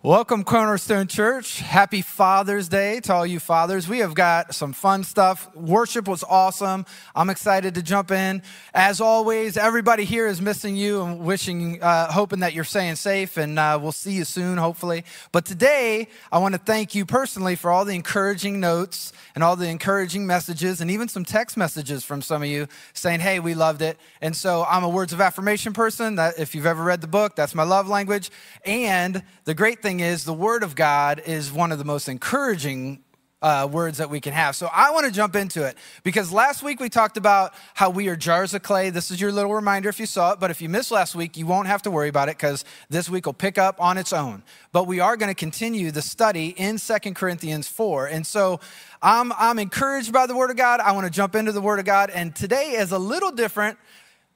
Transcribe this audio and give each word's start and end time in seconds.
Welcome, 0.00 0.44
Cornerstone 0.44 1.08
Church. 1.08 1.58
Happy 1.58 2.02
Father's 2.02 2.68
Day 2.68 3.00
to 3.00 3.12
all 3.12 3.26
you 3.26 3.38
fathers. 3.38 3.88
We 3.88 3.98
have 3.98 4.14
got 4.14 4.54
some 4.54 4.72
fun 4.72 5.04
stuff. 5.04 5.54
Worship 5.54 6.08
was 6.08 6.22
awesome. 6.22 6.86
I'm 7.14 7.28
excited 7.28 7.74
to 7.74 7.82
jump 7.82 8.10
in. 8.10 8.42
As 8.72 9.00
always, 9.00 9.56
everybody 9.56 10.04
here 10.04 10.28
is 10.28 10.40
missing 10.40 10.76
you 10.76 11.02
and 11.02 11.20
wishing, 11.20 11.82
uh, 11.82 12.10
hoping 12.10 12.40
that 12.40 12.54
you're 12.54 12.64
staying 12.64 12.94
safe, 12.96 13.36
and 13.36 13.58
uh, 13.58 13.78
we'll 13.82 13.92
see 13.92 14.12
you 14.12 14.24
soon, 14.24 14.56
hopefully. 14.56 15.04
But 15.30 15.44
today, 15.44 16.08
I 16.30 16.38
want 16.38 16.54
to 16.54 16.60
thank 16.60 16.94
you 16.94 17.04
personally 17.04 17.56
for 17.56 17.70
all 17.70 17.84
the 17.84 17.94
encouraging 17.94 18.60
notes 18.60 19.12
and 19.34 19.42
all 19.44 19.56
the 19.56 19.68
encouraging 19.68 20.26
messages, 20.26 20.80
and 20.80 20.90
even 20.90 21.08
some 21.08 21.24
text 21.24 21.56
messages 21.56 22.04
from 22.04 22.22
some 22.22 22.42
of 22.42 22.48
you 22.48 22.68
saying, 22.94 23.20
"Hey, 23.20 23.40
we 23.40 23.54
loved 23.54 23.82
it." 23.82 23.98
And 24.20 24.34
so, 24.34 24.64
I'm 24.68 24.84
a 24.84 24.88
words 24.88 25.12
of 25.12 25.20
affirmation 25.20 25.72
person. 25.72 26.14
That 26.14 26.38
if 26.38 26.54
you've 26.54 26.66
ever 26.66 26.82
read 26.82 27.00
the 27.00 27.08
book, 27.08 27.36
that's 27.36 27.54
my 27.54 27.64
love 27.64 27.88
language. 27.88 28.30
And 28.64 29.22
the 29.44 29.54
great 29.54 29.81
thing 29.82 30.00
is, 30.00 30.24
the 30.24 30.32
Word 30.32 30.62
of 30.62 30.74
God 30.74 31.20
is 31.26 31.52
one 31.52 31.72
of 31.72 31.78
the 31.78 31.84
most 31.84 32.08
encouraging 32.08 33.02
uh, 33.42 33.68
words 33.70 33.98
that 33.98 34.08
we 34.08 34.20
can 34.20 34.32
have. 34.32 34.54
So 34.54 34.68
I 34.72 34.92
want 34.92 35.04
to 35.06 35.12
jump 35.12 35.34
into 35.34 35.66
it 35.66 35.76
because 36.04 36.32
last 36.32 36.62
week 36.62 36.78
we 36.78 36.88
talked 36.88 37.16
about 37.16 37.52
how 37.74 37.90
we 37.90 38.08
are 38.08 38.14
jars 38.14 38.54
of 38.54 38.62
clay. 38.62 38.90
This 38.90 39.10
is 39.10 39.20
your 39.20 39.32
little 39.32 39.52
reminder 39.52 39.88
if 39.88 39.98
you 39.98 40.06
saw 40.06 40.32
it, 40.32 40.40
but 40.40 40.50
if 40.50 40.62
you 40.62 40.68
missed 40.68 40.92
last 40.92 41.16
week, 41.16 41.36
you 41.36 41.44
won't 41.44 41.66
have 41.66 41.82
to 41.82 41.90
worry 41.90 42.08
about 42.08 42.28
it 42.28 42.36
because 42.36 42.64
this 42.88 43.10
week 43.10 43.26
will 43.26 43.32
pick 43.32 43.58
up 43.58 43.80
on 43.80 43.98
its 43.98 44.12
own. 44.12 44.44
But 44.70 44.86
we 44.86 45.00
are 45.00 45.16
going 45.16 45.28
to 45.28 45.34
continue 45.34 45.90
the 45.90 46.02
study 46.02 46.50
in 46.50 46.78
Second 46.78 47.14
Corinthians 47.14 47.66
4. 47.66 48.06
And 48.06 48.24
so 48.24 48.60
I'm, 49.02 49.32
I'm 49.32 49.58
encouraged 49.58 50.12
by 50.12 50.26
the 50.26 50.36
Word 50.36 50.50
of 50.50 50.56
God. 50.56 50.78
I 50.78 50.92
want 50.92 51.06
to 51.06 51.12
jump 51.12 51.34
into 51.34 51.50
the 51.50 51.60
Word 51.60 51.80
of 51.80 51.84
God. 51.84 52.10
And 52.10 52.34
today 52.36 52.72
is 52.72 52.92
a 52.92 52.98
little 52.98 53.32
different 53.32 53.76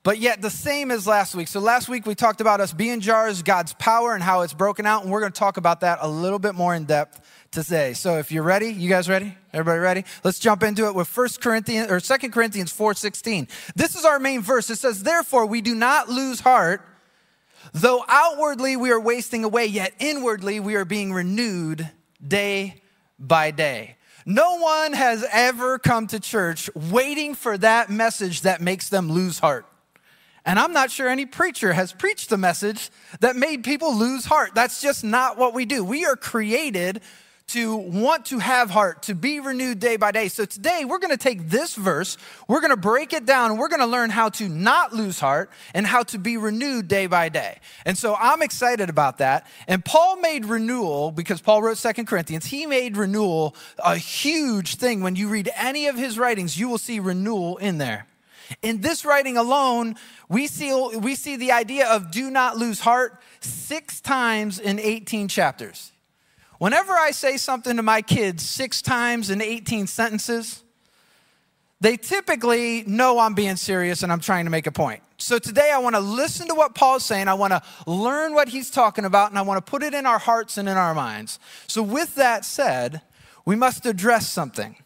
but 0.06 0.20
yet 0.20 0.40
the 0.40 0.50
same 0.50 0.92
as 0.92 1.04
last 1.04 1.34
week. 1.34 1.48
So 1.48 1.58
last 1.58 1.88
week 1.88 2.06
we 2.06 2.14
talked 2.14 2.40
about 2.40 2.60
us 2.60 2.72
being 2.72 3.00
jars, 3.00 3.42
God's 3.42 3.72
power, 3.72 4.14
and 4.14 4.22
how 4.22 4.42
it's 4.42 4.54
broken 4.54 4.86
out, 4.86 5.02
and 5.02 5.10
we're 5.10 5.18
going 5.18 5.32
to 5.32 5.38
talk 5.38 5.56
about 5.56 5.80
that 5.80 5.98
a 6.00 6.06
little 6.06 6.38
bit 6.38 6.54
more 6.54 6.76
in 6.76 6.84
depth 6.84 7.20
today. 7.50 7.92
So 7.92 8.18
if 8.18 8.30
you're 8.30 8.44
ready, 8.44 8.68
you 8.72 8.88
guys 8.88 9.08
ready? 9.08 9.36
Everybody 9.52 9.80
ready? 9.80 10.04
Let's 10.22 10.38
jump 10.38 10.62
into 10.62 10.86
it 10.86 10.94
with 10.94 11.08
First 11.08 11.40
Corinthians 11.40 11.90
or 11.90 11.98
Second 11.98 12.30
Corinthians 12.30 12.70
4:16. 12.70 13.48
This 13.74 13.96
is 13.96 14.04
our 14.04 14.20
main 14.20 14.42
verse. 14.42 14.70
It 14.70 14.76
says, 14.76 15.02
"Therefore 15.02 15.44
we 15.44 15.60
do 15.60 15.74
not 15.74 16.08
lose 16.08 16.38
heart, 16.38 16.82
though 17.74 18.04
outwardly 18.06 18.76
we 18.76 18.92
are 18.92 19.00
wasting 19.00 19.42
away, 19.42 19.66
yet 19.66 19.92
inwardly 19.98 20.60
we 20.60 20.76
are 20.76 20.84
being 20.84 21.12
renewed 21.12 21.90
day 22.24 22.80
by 23.18 23.50
day." 23.50 23.96
No 24.24 24.54
one 24.58 24.92
has 24.92 25.26
ever 25.32 25.80
come 25.80 26.06
to 26.06 26.20
church 26.20 26.70
waiting 26.76 27.34
for 27.34 27.58
that 27.58 27.90
message 27.90 28.42
that 28.42 28.60
makes 28.60 28.88
them 28.88 29.10
lose 29.10 29.40
heart. 29.40 29.66
And 30.46 30.58
I'm 30.60 30.72
not 30.72 30.92
sure 30.92 31.08
any 31.08 31.26
preacher 31.26 31.72
has 31.72 31.92
preached 31.92 32.30
the 32.30 32.38
message 32.38 32.90
that 33.20 33.36
made 33.36 33.64
people 33.64 33.94
lose 33.94 34.24
heart. 34.24 34.54
That's 34.54 34.80
just 34.80 35.02
not 35.02 35.36
what 35.36 35.52
we 35.52 35.66
do. 35.66 35.84
We 35.84 36.06
are 36.06 36.16
created 36.16 37.02
to 37.48 37.76
want 37.76 38.26
to 38.26 38.40
have 38.40 38.70
heart, 38.70 39.04
to 39.04 39.14
be 39.14 39.38
renewed 39.38 39.78
day 39.78 39.96
by 39.96 40.10
day. 40.10 40.26
So 40.28 40.44
today 40.44 40.84
we're 40.84 40.98
going 40.98 41.12
to 41.12 41.16
take 41.16 41.48
this 41.48 41.76
verse, 41.76 42.16
we're 42.48 42.60
going 42.60 42.72
to 42.72 42.76
break 42.76 43.12
it 43.12 43.24
down, 43.24 43.52
and 43.52 43.60
we're 43.60 43.68
going 43.68 43.80
to 43.80 43.86
learn 43.86 44.10
how 44.10 44.30
to 44.30 44.48
not 44.48 44.92
lose 44.92 45.20
heart 45.20 45.48
and 45.72 45.86
how 45.86 46.02
to 46.04 46.18
be 46.18 46.36
renewed 46.36 46.88
day 46.88 47.06
by 47.06 47.28
day. 47.28 47.58
And 47.84 47.96
so 47.96 48.16
I'm 48.18 48.42
excited 48.42 48.90
about 48.90 49.18
that. 49.18 49.46
And 49.68 49.84
Paul 49.84 50.16
made 50.16 50.44
renewal, 50.44 51.12
because 51.12 51.40
Paul 51.40 51.62
wrote 51.62 51.78
Second 51.78 52.06
Corinthians, 52.06 52.46
he 52.46 52.66
made 52.66 52.96
renewal 52.96 53.54
a 53.78 53.96
huge 53.96 54.74
thing. 54.74 55.00
When 55.02 55.14
you 55.14 55.28
read 55.28 55.48
any 55.56 55.86
of 55.86 55.96
his 55.96 56.18
writings, 56.18 56.58
you 56.58 56.68
will 56.68 56.78
see 56.78 56.98
renewal 56.98 57.58
in 57.58 57.78
there. 57.78 58.06
In 58.62 58.80
this 58.80 59.04
writing 59.04 59.36
alone, 59.36 59.96
we 60.28 60.46
see, 60.46 60.72
we 60.98 61.14
see 61.14 61.36
the 61.36 61.52
idea 61.52 61.88
of 61.88 62.10
do 62.10 62.30
not 62.30 62.56
lose 62.56 62.80
heart 62.80 63.20
six 63.40 64.00
times 64.00 64.58
in 64.58 64.78
18 64.78 65.28
chapters. 65.28 65.92
Whenever 66.58 66.92
I 66.92 67.10
say 67.10 67.36
something 67.36 67.76
to 67.76 67.82
my 67.82 68.02
kids 68.02 68.48
six 68.48 68.80
times 68.80 69.30
in 69.30 69.42
18 69.42 69.86
sentences, 69.86 70.62
they 71.80 71.96
typically 71.96 72.84
know 72.86 73.18
I'm 73.18 73.34
being 73.34 73.56
serious 73.56 74.02
and 74.02 74.10
I'm 74.10 74.20
trying 74.20 74.46
to 74.46 74.50
make 74.50 74.66
a 74.66 74.72
point. 74.72 75.02
So 75.18 75.38
today 75.38 75.70
I 75.72 75.78
want 75.78 75.94
to 75.94 76.00
listen 76.00 76.48
to 76.48 76.54
what 76.54 76.74
Paul's 76.74 77.04
saying. 77.04 77.28
I 77.28 77.34
want 77.34 77.52
to 77.52 77.62
learn 77.86 78.34
what 78.34 78.48
he's 78.48 78.70
talking 78.70 79.04
about 79.04 79.30
and 79.30 79.38
I 79.38 79.42
want 79.42 79.64
to 79.64 79.70
put 79.70 79.82
it 79.82 79.92
in 79.92 80.06
our 80.06 80.18
hearts 80.18 80.56
and 80.56 80.68
in 80.68 80.76
our 80.76 80.94
minds. 80.94 81.38
So, 81.66 81.82
with 81.82 82.14
that 82.14 82.44
said, 82.44 83.02
we 83.44 83.56
must 83.56 83.86
address 83.86 84.28
something. 84.28 84.76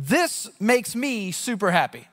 This 0.00 0.48
makes 0.60 0.94
me 0.94 1.32
super 1.32 1.72
happy. 1.72 2.06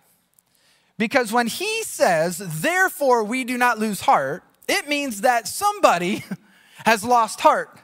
Because 0.97 1.31
when 1.31 1.45
he 1.45 1.83
says, 1.83 2.37
therefore 2.61 3.23
we 3.23 3.43
do 3.43 3.57
not 3.57 3.77
lose 3.77 4.01
heart, 4.01 4.43
it 4.67 4.87
means 4.87 5.21
that 5.21 5.47
somebody 5.47 6.23
has 6.85 7.03
lost 7.03 7.41
heart. 7.41 7.77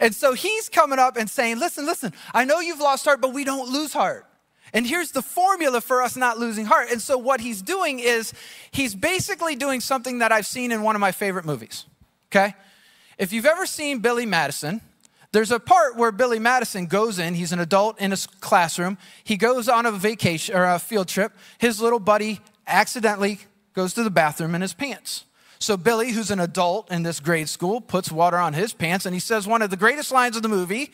And 0.00 0.14
so 0.14 0.34
he's 0.34 0.68
coming 0.68 1.00
up 1.00 1.16
and 1.16 1.28
saying, 1.28 1.58
listen, 1.58 1.86
listen, 1.86 2.12
I 2.32 2.44
know 2.44 2.60
you've 2.60 2.78
lost 2.78 3.04
heart, 3.04 3.20
but 3.20 3.32
we 3.32 3.42
don't 3.42 3.68
lose 3.70 3.92
heart. 3.92 4.26
And 4.72 4.86
here's 4.86 5.10
the 5.10 5.22
formula 5.22 5.80
for 5.80 6.02
us 6.02 6.14
not 6.14 6.38
losing 6.38 6.66
heart. 6.66 6.88
And 6.92 7.02
so 7.02 7.18
what 7.18 7.40
he's 7.40 7.60
doing 7.60 7.98
is 7.98 8.32
he's 8.70 8.94
basically 8.94 9.56
doing 9.56 9.80
something 9.80 10.18
that 10.18 10.30
I've 10.30 10.46
seen 10.46 10.70
in 10.70 10.82
one 10.82 10.94
of 10.94 11.00
my 11.00 11.10
favorite 11.10 11.46
movies. 11.46 11.86
Okay? 12.30 12.54
If 13.16 13.32
you've 13.32 13.46
ever 13.46 13.66
seen 13.66 13.98
Billy 13.98 14.26
Madison, 14.26 14.82
there's 15.32 15.50
a 15.50 15.60
part 15.60 15.96
where 15.96 16.10
Billy 16.10 16.38
Madison 16.38 16.86
goes 16.86 17.18
in, 17.18 17.34
he's 17.34 17.52
an 17.52 17.60
adult 17.60 18.00
in 18.00 18.12
a 18.12 18.16
classroom. 18.40 18.96
He 19.24 19.36
goes 19.36 19.68
on 19.68 19.84
a 19.84 19.92
vacation 19.92 20.56
or 20.56 20.64
a 20.64 20.78
field 20.78 21.08
trip. 21.08 21.32
His 21.58 21.80
little 21.80 22.00
buddy 22.00 22.40
accidentally 22.66 23.40
goes 23.74 23.92
to 23.94 24.02
the 24.02 24.10
bathroom 24.10 24.54
in 24.54 24.62
his 24.62 24.72
pants. 24.72 25.24
So 25.58 25.76
Billy, 25.76 26.12
who's 26.12 26.30
an 26.30 26.40
adult 26.40 26.90
in 26.90 27.02
this 27.02 27.20
grade 27.20 27.48
school, 27.48 27.80
puts 27.80 28.10
water 28.10 28.38
on 28.38 28.54
his 28.54 28.72
pants 28.72 29.06
and 29.06 29.14
he 29.14 29.20
says 29.20 29.46
one 29.46 29.60
of 29.60 29.70
the 29.70 29.76
greatest 29.76 30.12
lines 30.12 30.36
of 30.36 30.42
the 30.42 30.48
movie, 30.48 30.92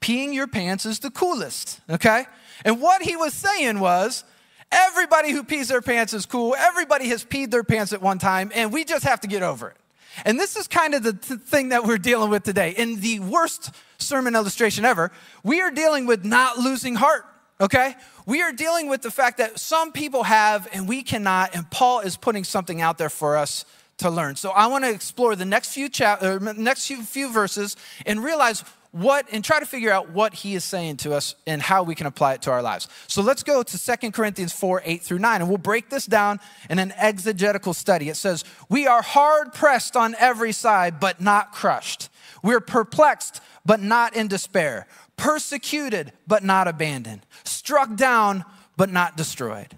peeing 0.00 0.34
your 0.34 0.46
pants 0.46 0.86
is 0.86 0.98
the 0.98 1.10
coolest, 1.10 1.80
okay? 1.88 2.24
And 2.64 2.80
what 2.80 3.02
he 3.02 3.14
was 3.16 3.34
saying 3.34 3.78
was, 3.78 4.24
everybody 4.72 5.32
who 5.32 5.44
pees 5.44 5.68
their 5.68 5.82
pants 5.82 6.12
is 6.12 6.26
cool. 6.26 6.56
Everybody 6.56 7.08
has 7.08 7.24
peed 7.24 7.50
their 7.50 7.64
pants 7.64 7.92
at 7.92 8.00
one 8.00 8.18
time 8.18 8.50
and 8.54 8.72
we 8.72 8.84
just 8.84 9.04
have 9.04 9.20
to 9.20 9.28
get 9.28 9.42
over 9.42 9.68
it. 9.68 9.76
And 10.24 10.38
this 10.38 10.56
is 10.56 10.66
kind 10.66 10.94
of 10.94 11.02
the 11.02 11.12
t- 11.12 11.36
thing 11.36 11.70
that 11.70 11.84
we're 11.84 11.98
dealing 11.98 12.30
with 12.30 12.42
today. 12.42 12.70
In 12.76 13.00
the 13.00 13.20
worst 13.20 13.70
sermon 13.98 14.34
illustration 14.34 14.84
ever, 14.84 15.12
we 15.42 15.60
are 15.60 15.70
dealing 15.70 16.06
with 16.06 16.24
not 16.24 16.58
losing 16.58 16.94
heart 16.96 17.24
okay? 17.60 17.94
We 18.26 18.42
are 18.42 18.52
dealing 18.52 18.88
with 18.88 19.02
the 19.02 19.10
fact 19.10 19.38
that 19.38 19.58
some 19.58 19.92
people 19.92 20.22
have 20.22 20.66
and 20.72 20.88
we 20.88 21.02
cannot, 21.02 21.54
and 21.54 21.70
Paul 21.70 22.00
is 22.00 22.16
putting 22.16 22.44
something 22.44 22.80
out 22.80 22.98
there 22.98 23.10
for 23.10 23.36
us 23.36 23.64
to 23.98 24.10
learn. 24.10 24.36
So 24.36 24.50
I 24.50 24.66
want 24.66 24.84
to 24.84 24.90
explore 24.90 25.36
the 25.36 25.44
next 25.44 25.74
few 25.74 25.88
chap- 25.88 26.22
uh, 26.22 26.38
next 26.56 26.86
few, 26.86 27.02
few 27.02 27.30
verses 27.30 27.76
and 28.06 28.24
realize 28.24 28.64
what 28.92 29.26
and 29.30 29.44
try 29.44 29.60
to 29.60 29.66
figure 29.66 29.92
out 29.92 30.10
what 30.10 30.34
he 30.34 30.54
is 30.54 30.64
saying 30.64 30.96
to 30.98 31.14
us 31.14 31.34
and 31.46 31.62
how 31.62 31.82
we 31.82 31.94
can 31.94 32.06
apply 32.06 32.34
it 32.34 32.42
to 32.42 32.50
our 32.50 32.62
lives. 32.62 32.88
So 33.06 33.22
let's 33.22 33.42
go 33.42 33.62
to 33.62 33.78
Second 33.78 34.12
Corinthians 34.12 34.52
4, 34.52 34.82
8 34.84 35.02
through 35.02 35.20
9, 35.20 35.40
and 35.42 35.48
we'll 35.48 35.58
break 35.58 35.90
this 35.90 36.06
down 36.06 36.40
in 36.68 36.78
an 36.78 36.92
exegetical 36.96 37.74
study. 37.74 38.08
It 38.08 38.16
says, 38.16 38.44
We 38.68 38.86
are 38.86 39.02
hard 39.02 39.52
pressed 39.52 39.96
on 39.96 40.14
every 40.18 40.52
side, 40.52 40.98
but 40.98 41.20
not 41.20 41.52
crushed. 41.52 42.08
We're 42.42 42.60
perplexed, 42.60 43.40
but 43.64 43.80
not 43.80 44.16
in 44.16 44.26
despair 44.28 44.86
persecuted 45.20 46.12
but 46.26 46.42
not 46.42 46.66
abandoned, 46.66 47.26
struck 47.44 47.94
down 47.94 48.44
but 48.76 48.90
not 48.90 49.16
destroyed. 49.16 49.76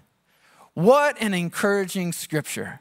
What 0.73 1.21
an 1.21 1.33
encouraging 1.33 2.13
scripture. 2.13 2.79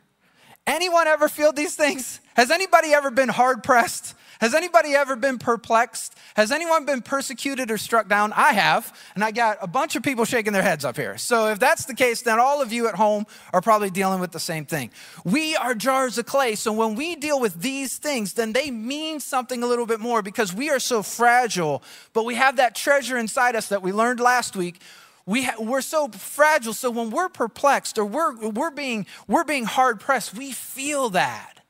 Anyone 0.67 1.09
ever 1.09 1.29
feel 1.29 1.53
these 1.53 1.75
things? 1.75 2.21
Has 2.35 2.51
anybody 2.51 2.95
ever 2.95 3.11
been 3.11 3.29
hard 3.29 3.65
pressed? 3.65 4.15
Has 4.43 4.57
anybody 4.57 4.97
ever 4.97 5.15
been 5.15 5.39
perplexed? 5.39 6.19
Has 6.35 6.51
anyone 6.51 6.85
been 6.85 7.01
persecuted 7.01 7.71
or 7.71 7.79
struck 7.79 8.09
down? 8.09 8.33
I 8.33 8.53
have, 8.55 8.93
and 9.15 9.23
I 9.23 9.31
got 9.31 9.59
a 9.63 9.69
bunch 9.69 9.95
of 9.95 10.03
people 10.03 10.25
shaking 10.25 10.53
their 10.53 10.65
heads 10.65 10.85
up 10.85 10.97
here. 10.97 11.17
So 11.17 11.47
if 11.47 11.61
that's 11.61 11.85
the 11.85 11.95
case, 11.95 12.23
then 12.23 12.41
all 12.41 12.61
of 12.61 12.73
you 12.73 12.89
at 12.89 12.97
home 12.97 13.25
are 13.53 13.61
probably 13.61 13.89
dealing 13.89 14.19
with 14.19 14.33
the 14.33 14.41
same 14.41 14.65
thing. 14.65 14.91
We 15.25 15.55
are 15.55 15.77
jars 15.77 16.19
of 16.19 16.27
clay, 16.27 16.57
so 16.57 16.73
when 16.73 16.97
we 16.97 17.15
deal 17.15 17.39
with 17.39 17.63
these 17.63 17.99
things, 17.99 18.33
then 18.33 18.53
they 18.53 18.73
mean 18.73 19.21
something 19.21 19.63
a 19.63 19.67
little 19.69 19.87
bit 19.87 20.01
more 20.01 20.23
because 20.23 20.53
we 20.53 20.71
are 20.71 20.81
so 20.81 21.05
fragile, 21.05 21.81
but 22.13 22.25
we 22.25 22.35
have 22.35 22.57
that 22.57 22.75
treasure 22.75 23.17
inside 23.17 23.55
us 23.55 23.69
that 23.69 23.81
we 23.81 23.93
learned 23.93 24.19
last 24.19 24.57
week 24.57 24.81
we 25.25 25.45
ha- 25.45 25.55
we're 25.61 25.81
so 25.81 26.09
fragile 26.09 26.73
so 26.73 26.91
when 26.91 27.11
we're 27.11 27.29
perplexed 27.29 27.97
or 27.97 28.05
we're, 28.05 28.35
we're, 28.49 28.73
being, 28.73 29.07
we're 29.29 29.45
being 29.45 29.67
hard 29.67 30.01
pressed 30.01 30.37
we 30.37 30.51
feel 30.51 31.11
that 31.11 31.62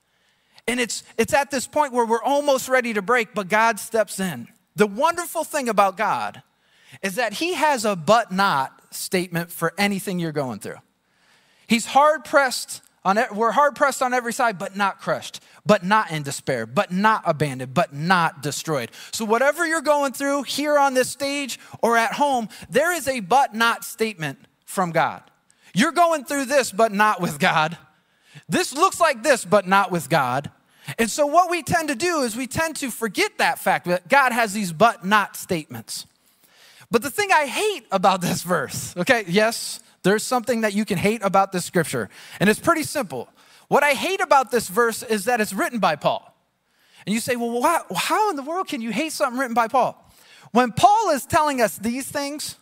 and 0.66 0.78
it's, 0.78 1.02
it's 1.18 1.34
at 1.34 1.50
this 1.50 1.66
point 1.66 1.92
where 1.92 2.06
we're 2.06 2.22
almost 2.22 2.68
ready 2.68 2.94
to 2.94 3.02
break, 3.02 3.34
but 3.34 3.48
God 3.48 3.80
steps 3.80 4.20
in. 4.20 4.48
The 4.76 4.86
wonderful 4.86 5.44
thing 5.44 5.68
about 5.68 5.96
God 5.96 6.42
is 7.02 7.16
that 7.16 7.34
he 7.34 7.54
has 7.54 7.84
a 7.84 7.96
but 7.96 8.32
not 8.32 8.94
statement 8.94 9.50
for 9.50 9.72
anything 9.76 10.18
you're 10.18 10.32
going 10.32 10.60
through. 10.60 10.76
He's 11.66 11.86
hard 11.86 12.24
pressed 12.24 12.82
on 13.04 13.18
we're 13.34 13.50
hard 13.50 13.74
pressed 13.74 14.00
on 14.02 14.14
every 14.14 14.32
side, 14.32 14.58
but 14.58 14.76
not 14.76 15.00
crushed, 15.00 15.40
but 15.66 15.84
not 15.84 16.12
in 16.12 16.22
despair, 16.22 16.66
but 16.66 16.92
not 16.92 17.22
abandoned, 17.26 17.74
but 17.74 17.92
not 17.92 18.42
destroyed. 18.42 18.90
So, 19.12 19.24
whatever 19.24 19.66
you're 19.66 19.80
going 19.80 20.12
through 20.12 20.44
here 20.44 20.78
on 20.78 20.94
this 20.94 21.10
stage 21.10 21.58
or 21.82 21.96
at 21.96 22.12
home, 22.12 22.48
there 22.70 22.92
is 22.92 23.08
a 23.08 23.20
but 23.20 23.54
not 23.54 23.84
statement 23.84 24.38
from 24.64 24.92
God. 24.92 25.22
You're 25.74 25.92
going 25.92 26.24
through 26.24 26.44
this, 26.44 26.70
but 26.70 26.92
not 26.92 27.20
with 27.20 27.40
God. 27.40 27.76
This 28.48 28.72
looks 28.72 29.00
like 29.00 29.22
this, 29.22 29.44
but 29.44 29.66
not 29.66 29.90
with 29.90 30.08
God. 30.08 30.50
And 30.98 31.10
so, 31.10 31.26
what 31.26 31.50
we 31.50 31.62
tend 31.62 31.88
to 31.88 31.94
do 31.94 32.22
is 32.22 32.36
we 32.36 32.46
tend 32.46 32.76
to 32.76 32.90
forget 32.90 33.38
that 33.38 33.58
fact 33.58 33.86
that 33.86 34.08
God 34.08 34.32
has 34.32 34.52
these 34.52 34.72
but 34.72 35.04
not 35.04 35.36
statements. 35.36 36.06
But 36.90 37.02
the 37.02 37.10
thing 37.10 37.30
I 37.32 37.46
hate 37.46 37.86
about 37.90 38.20
this 38.20 38.42
verse, 38.44 38.96
okay, 38.96 39.24
yes, 39.26 39.80
there's 40.02 40.22
something 40.22 40.62
that 40.62 40.74
you 40.74 40.84
can 40.84 40.98
hate 40.98 41.22
about 41.22 41.52
this 41.52 41.64
scripture, 41.64 42.08
and 42.40 42.50
it's 42.50 42.60
pretty 42.60 42.82
simple. 42.82 43.28
What 43.68 43.82
I 43.82 43.92
hate 43.92 44.20
about 44.20 44.50
this 44.50 44.68
verse 44.68 45.02
is 45.02 45.24
that 45.24 45.40
it's 45.40 45.52
written 45.52 45.78
by 45.78 45.96
Paul. 45.96 46.28
And 47.06 47.14
you 47.14 47.20
say, 47.20 47.36
well, 47.36 47.86
how 47.96 48.30
in 48.30 48.36
the 48.36 48.42
world 48.42 48.68
can 48.68 48.80
you 48.80 48.90
hate 48.90 49.12
something 49.12 49.38
written 49.38 49.54
by 49.54 49.68
Paul? 49.68 49.98
When 50.52 50.72
Paul 50.72 51.10
is 51.10 51.24
telling 51.24 51.60
us 51.60 51.78
these 51.78 52.06
things, 52.06 52.56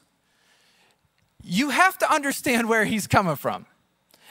you 1.43 1.71
have 1.71 1.99
to 1.99 2.13
understand 2.13 2.69
where 2.69 2.85
he's 2.85 3.07
coming 3.07 3.37
from. 3.37 3.67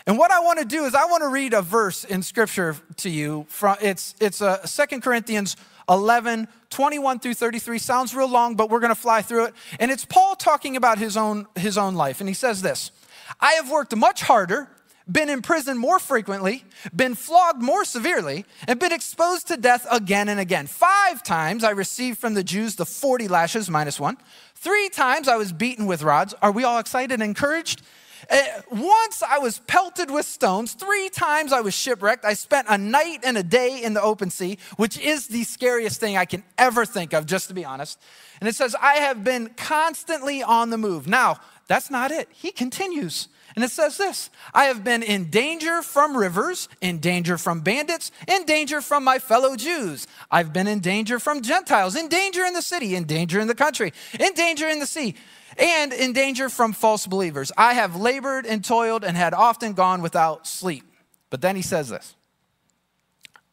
And 0.06 0.18
what 0.18 0.32
I 0.32 0.40
want 0.40 0.60
to 0.60 0.66
do 0.66 0.86
is 0.86 0.96
I 0.96 1.06
want 1.06 1.24
to 1.24 1.30
read 1.30 1.54
a 1.54 1.62
verse 1.62 2.04
in 2.04 2.24
scripture 2.24 2.76
to 2.98 3.10
you 3.10 3.46
from 3.50 3.78
it's 3.82 4.16
it's 4.20 4.42
a 4.42 4.62
uh, 4.64 4.86
2 4.88 5.02
Corinthians 5.02 5.56
11 5.90 6.48
21 6.70 7.20
through 7.20 7.34
33 7.34 7.80
sounds 7.80 8.16
real 8.16 8.30
long 8.30 8.56
but 8.56 8.70
we're 8.70 8.80
going 8.80 8.94
to 8.94 9.00
fly 9.00 9.22
through 9.22 9.46
it 9.46 9.54
and 9.80 9.90
it's 9.90 10.06
Paul 10.06 10.36
talking 10.36 10.76
about 10.76 11.00
his 11.00 11.18
own 11.18 11.48
his 11.56 11.78
own 11.78 11.96
life 11.96 12.20
and 12.20 12.30
he 12.30 12.36
says 12.36 12.62
this 12.62 12.92
I 13.40 13.54
have 13.54 13.70
worked 13.70 13.96
much 13.96 14.22
harder, 14.22 14.70
been 15.10 15.30
in 15.30 15.42
prison 15.42 15.78
more 15.78 16.00
frequently, 16.00 16.64
been 16.96 17.16
flogged 17.16 17.62
more 17.62 17.86
severely, 17.86 18.46
and 18.68 18.80
been 18.80 18.92
exposed 18.92 19.48
to 19.48 19.58
death 19.58 19.86
again 19.92 20.30
and 20.30 20.40
again. 20.40 20.68
Five 20.68 21.24
times 21.24 21.64
I 21.64 21.72
received 21.72 22.18
from 22.18 22.34
the 22.34 22.44
Jews 22.44 22.76
the 22.76 22.86
40 22.86 23.28
lashes 23.28 23.70
minus 23.70 24.00
one. 24.00 24.18
Three 24.56 24.90
times 24.90 25.28
I 25.28 25.36
was 25.36 25.52
beaten 25.52 25.86
with 25.86 26.04
rods. 26.04 26.34
Are 26.42 26.52
we 26.52 26.64
all 26.64 26.80
excited 26.80 27.14
and 27.14 27.24
encouraged? 27.24 27.82
Uh, 28.30 28.38
once 28.72 29.24
I 29.24 29.40
was 29.40 29.60
pelted 29.60 30.12
with 30.12 30.26
stones. 30.26 30.74
Three 30.74 31.10
times 31.10 31.54
I 31.54 31.62
was 31.62 31.74
shipwrecked. 31.74 32.26
I 32.26 32.34
spent 32.34 32.68
a 32.70 32.78
night 32.78 33.20
and 33.24 33.38
a 33.38 33.44
day 33.44 33.82
in 33.84 33.94
the 33.94 34.02
open 34.02 34.30
sea, 34.30 34.58
which 34.78 34.98
is 35.00 35.28
the 35.28 35.44
scariest 35.44 36.00
thing 36.00 36.18
I 36.18 36.26
can 36.26 36.44
ever 36.58 36.86
think 36.86 37.14
of, 37.14 37.26
just 37.26 37.48
to 37.48 37.54
be 37.54 37.66
honest. 37.66 38.00
And 38.40 38.48
it 38.48 38.56
says, 38.56 38.76
I 38.82 38.96
have 38.96 39.24
been 39.24 39.50
constantly 39.56 40.44
on 40.44 40.70
the 40.70 40.78
move. 40.78 41.08
Now, 41.08 41.40
that's 41.68 41.92
not 41.92 42.12
it. 42.12 42.30
He 42.32 42.52
continues. 42.52 43.28
And 43.56 43.64
it 43.64 43.72
says 43.72 43.98
this 43.98 44.30
I 44.54 44.66
have 44.66 44.84
been 44.84 45.04
in 45.04 45.30
danger 45.30 45.82
from 45.82 46.16
rivers, 46.16 46.70
in 46.82 47.00
danger 47.00 47.38
from 47.38 47.62
bandits, 47.62 48.12
in 48.28 48.46
danger 48.46 48.82
from 48.82 49.04
my 49.04 49.20
fellow 49.20 49.56
Jews. 49.56 50.08
I've 50.32 50.54
been 50.54 50.68
in 50.68 50.80
danger 50.80 51.20
from 51.20 51.42
Gentiles, 51.42 51.96
in 51.96 52.08
danger 52.08 52.46
in 52.46 52.54
the 52.54 52.62
city, 52.62 52.96
in 52.96 53.06
danger 53.06 53.40
in 53.40 53.48
the 53.48 53.56
country, 53.56 53.94
in 54.20 54.34
danger 54.34 54.68
in 54.68 54.80
the 54.80 54.86
sea, 54.86 55.16
and 55.60 55.94
in 55.94 56.14
danger 56.14 56.50
from 56.50 56.74
false 56.74 57.06
believers. 57.06 57.52
I 57.58 57.74
have 57.74 57.96
labored 57.96 58.46
and 58.46 58.64
toiled 58.64 59.04
and 59.04 59.16
had 59.18 59.34
often 59.34 59.74
gone 59.74 60.02
without 60.02 60.48
sleep. 60.48 60.86
But 61.30 61.42
then 61.42 61.56
he 61.56 61.62
says 61.62 61.90
this 61.90 62.16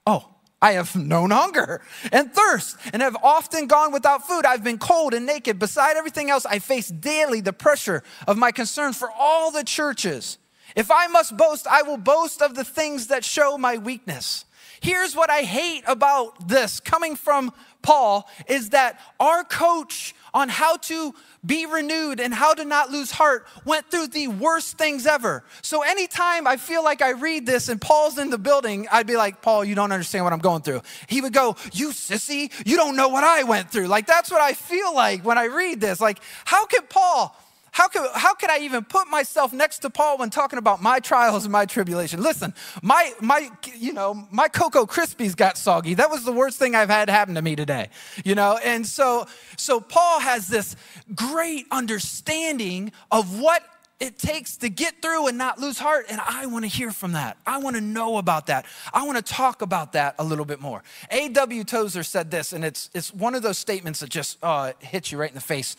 Oh, 0.06 0.28
I 0.62 0.72
have 0.72 0.94
known 0.96 1.30
hunger 1.30 1.82
and 2.12 2.32
thirst 2.32 2.76
and 2.92 3.02
have 3.02 3.16
often 3.22 3.66
gone 3.66 3.92
without 3.92 4.26
food. 4.26 4.46
I've 4.46 4.64
been 4.64 4.78
cold 4.78 5.14
and 5.14 5.26
naked. 5.26 5.58
Beside 5.58 5.96
everything 5.96 6.30
else, 6.30 6.46
I 6.46 6.58
face 6.58 6.88
daily 6.88 7.40
the 7.40 7.52
pressure 7.52 8.02
of 8.26 8.38
my 8.38 8.52
concern 8.52 8.92
for 8.92 9.10
all 9.10 9.50
the 9.50 9.64
churches. 9.64 10.38
If 10.74 10.90
I 10.90 11.06
must 11.06 11.36
boast, 11.36 11.66
I 11.66 11.82
will 11.82 11.96
boast 11.96 12.42
of 12.42 12.54
the 12.54 12.64
things 12.64 13.08
that 13.08 13.24
show 13.24 13.56
my 13.56 13.78
weakness. 13.78 14.44
Here's 14.80 15.16
what 15.16 15.30
I 15.30 15.42
hate 15.42 15.84
about 15.86 16.48
this 16.48 16.80
coming 16.80 17.16
from 17.16 17.52
Paul 17.86 18.28
is 18.48 18.70
that 18.70 18.98
our 19.20 19.44
coach 19.44 20.12
on 20.34 20.48
how 20.48 20.76
to 20.76 21.14
be 21.46 21.66
renewed 21.66 22.18
and 22.18 22.34
how 22.34 22.52
to 22.52 22.64
not 22.64 22.90
lose 22.90 23.12
heart 23.12 23.46
went 23.64 23.88
through 23.92 24.08
the 24.08 24.26
worst 24.26 24.76
things 24.76 25.06
ever. 25.06 25.44
So 25.62 25.82
anytime 25.82 26.48
I 26.48 26.56
feel 26.56 26.82
like 26.82 27.00
I 27.00 27.10
read 27.10 27.46
this 27.46 27.68
and 27.68 27.80
Paul's 27.80 28.18
in 28.18 28.30
the 28.30 28.38
building, 28.38 28.88
I'd 28.90 29.06
be 29.06 29.16
like, 29.16 29.40
Paul, 29.40 29.64
you 29.64 29.76
don't 29.76 29.92
understand 29.92 30.24
what 30.24 30.32
I'm 30.32 30.40
going 30.40 30.62
through. 30.62 30.82
He 31.06 31.20
would 31.20 31.32
go, 31.32 31.54
You 31.72 31.90
sissy, 31.90 32.50
you 32.66 32.76
don't 32.76 32.96
know 32.96 33.08
what 33.08 33.22
I 33.22 33.44
went 33.44 33.70
through. 33.70 33.86
Like 33.86 34.08
that's 34.08 34.32
what 34.32 34.40
I 34.40 34.54
feel 34.54 34.92
like 34.92 35.24
when 35.24 35.38
I 35.38 35.44
read 35.44 35.80
this. 35.80 36.00
Like, 36.00 36.18
how 36.44 36.66
could 36.66 36.90
Paul? 36.90 37.36
How 37.76 37.88
could, 37.88 38.10
how 38.14 38.32
could 38.32 38.48
I 38.48 38.60
even 38.60 38.84
put 38.84 39.06
myself 39.06 39.52
next 39.52 39.80
to 39.80 39.90
Paul 39.90 40.16
when 40.16 40.30
talking 40.30 40.58
about 40.58 40.80
my 40.80 40.98
trials 40.98 41.44
and 41.44 41.52
my 41.52 41.66
tribulation? 41.66 42.22
Listen, 42.22 42.54
my, 42.80 43.12
my, 43.20 43.50
you 43.76 43.92
know, 43.92 44.26
my 44.30 44.48
Cocoa 44.48 44.86
Krispies 44.86 45.36
got 45.36 45.58
soggy. 45.58 45.92
That 45.92 46.08
was 46.08 46.24
the 46.24 46.32
worst 46.32 46.58
thing 46.58 46.74
I've 46.74 46.88
had 46.88 47.10
happen 47.10 47.34
to 47.34 47.42
me 47.42 47.54
today, 47.54 47.90
you 48.24 48.34
know? 48.34 48.58
And 48.64 48.86
so, 48.86 49.26
so 49.58 49.78
Paul 49.78 50.20
has 50.20 50.48
this 50.48 50.74
great 51.14 51.66
understanding 51.70 52.92
of 53.12 53.40
what 53.40 53.62
it 53.98 54.18
takes 54.18 54.58
to 54.58 54.68
get 54.68 55.00
through 55.00 55.26
and 55.28 55.38
not 55.38 55.58
lose 55.58 55.78
heart. 55.78 56.06
And 56.10 56.20
I 56.20 56.46
want 56.46 56.64
to 56.64 56.68
hear 56.68 56.90
from 56.90 57.12
that. 57.12 57.38
I 57.46 57.58
want 57.58 57.76
to 57.76 57.82
know 57.82 58.18
about 58.18 58.46
that. 58.46 58.66
I 58.92 59.06
want 59.06 59.16
to 59.16 59.32
talk 59.32 59.62
about 59.62 59.92
that 59.92 60.14
a 60.18 60.24
little 60.24 60.44
bit 60.44 60.60
more. 60.60 60.82
A.W. 61.10 61.64
Tozer 61.64 62.02
said 62.02 62.30
this, 62.30 62.52
and 62.52 62.64
it's, 62.64 62.90
it's 62.94 63.12
one 63.14 63.34
of 63.34 63.42
those 63.42 63.58
statements 63.58 64.00
that 64.00 64.10
just 64.10 64.38
uh, 64.42 64.72
hits 64.80 65.10
you 65.10 65.18
right 65.18 65.30
in 65.30 65.34
the 65.34 65.40
face. 65.40 65.76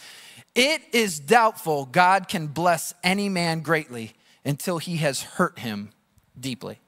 It 0.56 0.82
is 0.92 1.20
doubtful 1.20 1.86
God 1.86 2.28
can 2.28 2.48
bless 2.48 2.94
any 3.04 3.30
man 3.30 3.62
greatly 3.62 4.14
until 4.44 4.80
he 4.80 4.98
has 4.98 5.22
hurt 5.22 5.60
him 5.60 5.92
deeply. 6.40 6.80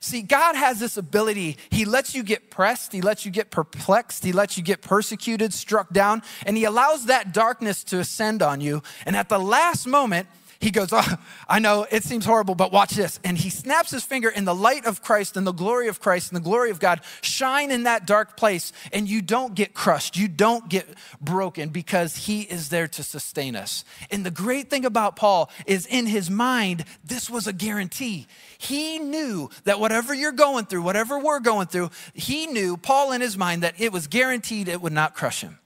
See, 0.00 0.22
God 0.22 0.56
has 0.56 0.78
this 0.78 0.96
ability. 0.96 1.56
He 1.70 1.84
lets 1.84 2.14
you 2.14 2.22
get 2.22 2.50
pressed, 2.50 2.92
He 2.92 3.00
lets 3.00 3.24
you 3.24 3.30
get 3.30 3.50
perplexed, 3.50 4.24
He 4.24 4.32
lets 4.32 4.56
you 4.56 4.62
get 4.62 4.82
persecuted, 4.82 5.52
struck 5.52 5.92
down, 5.92 6.22
and 6.44 6.56
He 6.56 6.64
allows 6.64 7.06
that 7.06 7.32
darkness 7.32 7.82
to 7.84 7.98
ascend 7.98 8.42
on 8.42 8.60
you. 8.60 8.82
And 9.04 9.16
at 9.16 9.28
the 9.28 9.38
last 9.38 9.86
moment, 9.86 10.28
he 10.58 10.70
goes, 10.70 10.88
oh, 10.92 11.16
I 11.48 11.58
know 11.58 11.86
it 11.90 12.04
seems 12.04 12.24
horrible, 12.24 12.54
but 12.54 12.72
watch 12.72 12.92
this. 12.92 13.20
And 13.24 13.36
he 13.36 13.50
snaps 13.50 13.90
his 13.90 14.04
finger, 14.04 14.28
and 14.28 14.46
the 14.46 14.54
light 14.54 14.86
of 14.86 15.02
Christ 15.02 15.36
and 15.36 15.46
the 15.46 15.52
glory 15.52 15.88
of 15.88 16.00
Christ 16.00 16.30
and 16.30 16.36
the 16.36 16.44
glory 16.44 16.70
of 16.70 16.80
God 16.80 17.00
shine 17.20 17.70
in 17.70 17.84
that 17.84 18.06
dark 18.06 18.36
place, 18.36 18.72
and 18.92 19.08
you 19.08 19.22
don't 19.22 19.54
get 19.54 19.74
crushed. 19.74 20.16
You 20.16 20.28
don't 20.28 20.68
get 20.68 20.88
broken 21.20 21.68
because 21.68 22.16
he 22.16 22.42
is 22.42 22.68
there 22.68 22.88
to 22.88 23.02
sustain 23.02 23.56
us. 23.56 23.84
And 24.10 24.24
the 24.24 24.30
great 24.30 24.70
thing 24.70 24.84
about 24.84 25.16
Paul 25.16 25.50
is 25.66 25.86
in 25.86 26.06
his 26.06 26.30
mind, 26.30 26.84
this 27.04 27.28
was 27.28 27.46
a 27.46 27.52
guarantee. 27.52 28.26
He 28.58 28.98
knew 28.98 29.50
that 29.64 29.80
whatever 29.80 30.14
you're 30.14 30.32
going 30.32 30.66
through, 30.66 30.82
whatever 30.82 31.18
we're 31.18 31.40
going 31.40 31.66
through, 31.66 31.90
he 32.14 32.46
knew, 32.46 32.76
Paul 32.76 33.12
in 33.12 33.20
his 33.20 33.36
mind, 33.36 33.62
that 33.62 33.74
it 33.78 33.92
was 33.92 34.06
guaranteed 34.06 34.68
it 34.68 34.80
would 34.80 34.92
not 34.92 35.14
crush 35.14 35.42
him. 35.42 35.58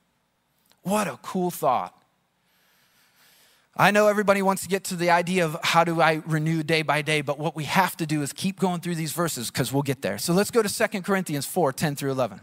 What 0.82 1.06
a 1.06 1.18
cool 1.22 1.50
thought. 1.50 1.94
I 3.76 3.92
know 3.92 4.08
everybody 4.08 4.42
wants 4.42 4.62
to 4.62 4.68
get 4.68 4.84
to 4.84 4.96
the 4.96 5.10
idea 5.10 5.44
of 5.44 5.56
how 5.62 5.84
do 5.84 6.00
I 6.00 6.22
renew 6.26 6.62
day 6.62 6.82
by 6.82 7.02
day, 7.02 7.20
but 7.20 7.38
what 7.38 7.54
we 7.54 7.64
have 7.64 7.96
to 7.98 8.06
do 8.06 8.22
is 8.22 8.32
keep 8.32 8.58
going 8.58 8.80
through 8.80 8.96
these 8.96 9.12
verses 9.12 9.50
because 9.50 9.72
we'll 9.72 9.82
get 9.82 10.02
there. 10.02 10.18
So 10.18 10.32
let's 10.32 10.50
go 10.50 10.62
to 10.62 10.88
2 10.88 11.02
Corinthians 11.02 11.46
4 11.46 11.72
10 11.72 11.96
through 11.96 12.10
11. 12.10 12.40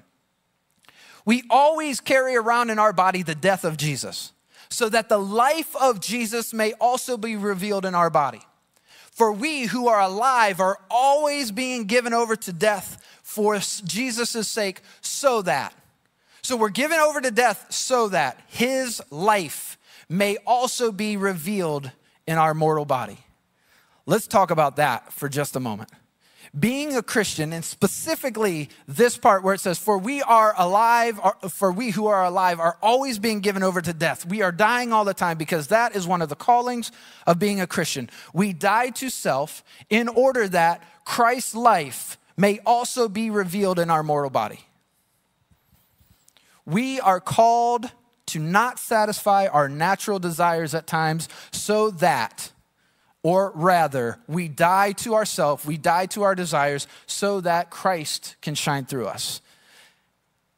We 1.25 1.43
always 1.49 1.99
carry 1.99 2.37
around 2.37 2.69
in 2.69 2.79
our 2.79 2.93
body 2.93 3.21
the 3.21 3.35
death 3.35 3.65
of 3.65 3.75
Jesus, 3.75 4.31
so 4.69 4.87
that 4.89 5.09
the 5.09 5.19
life 5.19 5.75
of 5.75 5.99
Jesus 5.99 6.53
may 6.53 6.73
also 6.73 7.17
be 7.17 7.35
revealed 7.35 7.85
in 7.85 7.93
our 7.93 8.09
body. 8.09 8.41
For 9.11 9.31
we 9.31 9.65
who 9.65 9.87
are 9.87 9.99
alive 9.99 10.61
are 10.61 10.77
always 10.89 11.51
being 11.51 11.85
given 11.85 12.13
over 12.13 12.35
to 12.37 12.53
death 12.53 13.03
for 13.23 13.57
Jesus' 13.57 14.47
sake, 14.47 14.81
so 15.01 15.41
that. 15.41 15.73
So 16.41 16.55
we're 16.55 16.69
given 16.69 16.99
over 16.99 17.19
to 17.19 17.31
death 17.31 17.65
so 17.69 18.07
that 18.09 18.39
his 18.47 19.01
life 19.11 19.76
may 20.09 20.37
also 20.45 20.91
be 20.91 21.17
revealed 21.17 21.91
in 22.25 22.37
our 22.37 22.53
mortal 22.53 22.85
body. 22.85 23.19
Let's 24.05 24.27
talk 24.27 24.51
about 24.51 24.77
that 24.77 25.11
for 25.11 25.27
just 25.27 25.55
a 25.55 25.59
moment. 25.59 25.89
Being 26.57 26.95
a 26.95 27.03
Christian, 27.03 27.51
and 27.51 27.63
specifically 27.63 28.69
this 28.87 29.17
part 29.17 29.43
where 29.43 29.53
it 29.53 29.59
says, 29.59 29.77
For 29.77 29.97
we 29.97 30.21
are 30.21 30.53
alive, 30.57 31.19
for 31.49 31.73
we 31.73 31.91
who 31.91 32.07
are 32.07 32.23
alive 32.23 32.59
are 32.59 32.77
always 32.81 33.19
being 33.19 33.41
given 33.41 33.63
over 33.63 33.81
to 33.81 33.93
death. 33.93 34.25
We 34.25 34.41
are 34.41 34.53
dying 34.53 34.93
all 34.93 35.03
the 35.03 35.13
time 35.13 35.37
because 35.37 35.67
that 35.67 35.93
is 35.93 36.07
one 36.07 36.21
of 36.21 36.29
the 36.29 36.35
callings 36.35 36.91
of 37.27 37.37
being 37.37 37.59
a 37.59 37.67
Christian. 37.67 38.09
We 38.33 38.53
die 38.53 38.91
to 38.91 39.09
self 39.09 39.61
in 39.89 40.07
order 40.07 40.47
that 40.47 40.81
Christ's 41.03 41.53
life 41.53 42.17
may 42.37 42.59
also 42.65 43.09
be 43.09 43.29
revealed 43.29 43.77
in 43.77 43.89
our 43.89 44.03
mortal 44.03 44.29
body. 44.29 44.61
We 46.65 46.99
are 47.01 47.19
called 47.19 47.91
to 48.27 48.39
not 48.39 48.79
satisfy 48.79 49.47
our 49.47 49.67
natural 49.67 50.19
desires 50.19 50.73
at 50.73 50.87
times 50.87 51.27
so 51.51 51.89
that, 51.91 52.51
or 53.23 53.51
rather, 53.55 54.19
we 54.27 54.47
die 54.47 54.91
to 54.93 55.15
ourselves, 55.15 55.65
we 55.65 55.77
die 55.77 56.05
to 56.07 56.23
our 56.23 56.35
desires 56.35 56.87
so 57.05 57.41
that 57.41 57.69
Christ 57.69 58.35
can 58.41 58.55
shine 58.55 58.85
through 58.85 59.07
us. 59.07 59.41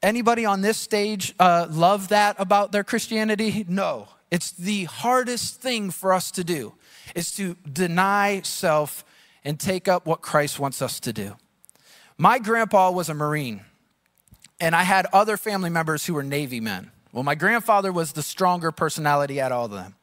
Anybody 0.02 0.46
on 0.46 0.62
this 0.62 0.78
stage 0.78 1.36
uh, 1.40 1.68
love 1.70 2.10
that 2.10 2.36
about 2.40 2.72
their 2.72 2.84
Christianity? 2.84 3.66
No. 3.68 4.08
It's 4.32 4.52
the 4.52 4.86
hardest 4.86 5.62
thing 5.62 5.92
for 5.92 6.14
us 6.14 6.32
to 6.32 6.44
do 6.44 6.74
is 7.16 7.32
to 7.36 7.56
deny 7.72 8.42
self 8.44 9.04
and 9.44 9.60
take 9.60 9.88
up 9.88 10.06
what 10.06 10.22
Christ 10.22 10.60
wants 10.60 10.82
us 10.82 11.00
to 11.02 11.14
do. 11.14 11.36
My 12.18 12.40
grandpa 12.40 12.92
was 12.92 13.10
a 13.10 13.14
Marine, 13.14 13.62
and 14.60 14.76
I 14.76 14.84
had 14.84 15.08
other 15.12 15.38
family 15.38 15.70
members 15.70 16.06
who 16.06 16.14
were 16.14 16.24
Navy 16.24 16.60
men. 16.60 16.92
Well, 17.12 17.24
my 17.24 17.36
grandfather 17.36 17.92
was 17.92 18.13
the 18.13 18.24
stronger 18.24 18.72
personality 18.72 19.39
at 19.39 19.51
all 19.51 19.66
of 19.66 19.72
them. 19.72 19.96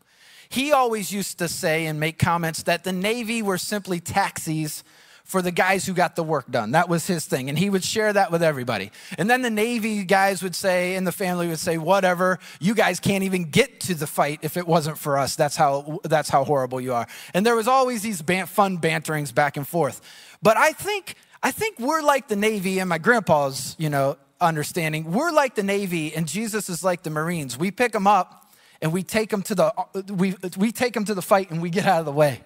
He 0.48 0.72
always 0.72 1.12
used 1.12 1.38
to 1.38 1.48
say 1.48 1.86
and 1.86 1.98
make 1.98 2.18
comments 2.18 2.62
that 2.64 2.84
the 2.84 2.92
Navy 2.92 3.42
were 3.42 3.58
simply 3.58 4.00
taxis 4.00 4.84
for 5.26 5.42
the 5.42 5.50
guys 5.50 5.84
who 5.84 5.92
got 5.92 6.14
the 6.14 6.22
work 6.22 6.48
done. 6.48 6.70
That 6.70 6.88
was 6.88 7.08
his 7.08 7.26
thing. 7.26 7.48
And 7.48 7.58
he 7.58 7.68
would 7.68 7.82
share 7.82 8.12
that 8.12 8.30
with 8.30 8.44
everybody. 8.44 8.92
And 9.18 9.28
then 9.28 9.42
the 9.42 9.50
Navy 9.50 10.04
guys 10.04 10.40
would 10.40 10.54
say, 10.54 10.94
and 10.94 11.04
the 11.04 11.10
family 11.10 11.48
would 11.48 11.58
say, 11.58 11.78
whatever, 11.78 12.38
you 12.60 12.76
guys 12.76 13.00
can't 13.00 13.24
even 13.24 13.50
get 13.50 13.80
to 13.80 13.96
the 13.96 14.06
fight 14.06 14.38
if 14.42 14.56
it 14.56 14.68
wasn't 14.68 14.98
for 14.98 15.18
us. 15.18 15.34
That's 15.34 15.56
how, 15.56 15.98
that's 16.04 16.28
how 16.28 16.44
horrible 16.44 16.80
you 16.80 16.94
are. 16.94 17.08
And 17.34 17.44
there 17.44 17.56
was 17.56 17.66
always 17.66 18.02
these 18.02 18.22
ban- 18.22 18.46
fun 18.46 18.78
banterings 18.78 19.34
back 19.34 19.56
and 19.56 19.66
forth. 19.66 20.00
But 20.42 20.56
I 20.56 20.70
think, 20.72 21.16
I 21.42 21.50
think 21.50 21.80
we're 21.80 22.02
like 22.02 22.28
the 22.28 22.36
Navy 22.36 22.78
and 22.78 22.88
my 22.88 22.98
grandpa's, 22.98 23.74
you 23.80 23.90
know, 23.90 24.16
understanding. 24.40 25.12
We're 25.12 25.32
like 25.32 25.54
the 25.54 25.62
Navy 25.62 26.14
and 26.14 26.26
Jesus 26.26 26.68
is 26.68 26.84
like 26.84 27.02
the 27.02 27.10
Marines. 27.10 27.58
We 27.58 27.70
pick 27.70 27.92
them 27.92 28.06
up 28.06 28.52
and 28.80 28.92
we 28.92 29.02
take 29.02 29.30
them 29.30 29.42
to 29.42 29.54
the, 29.54 29.72
we, 30.12 30.34
we 30.56 30.72
take 30.72 30.94
them 30.94 31.04
to 31.04 31.14
the 31.14 31.22
fight 31.22 31.50
and 31.50 31.62
we 31.62 31.70
get 31.70 31.86
out 31.86 32.00
of 32.00 32.06
the 32.06 32.12
way, 32.12 32.40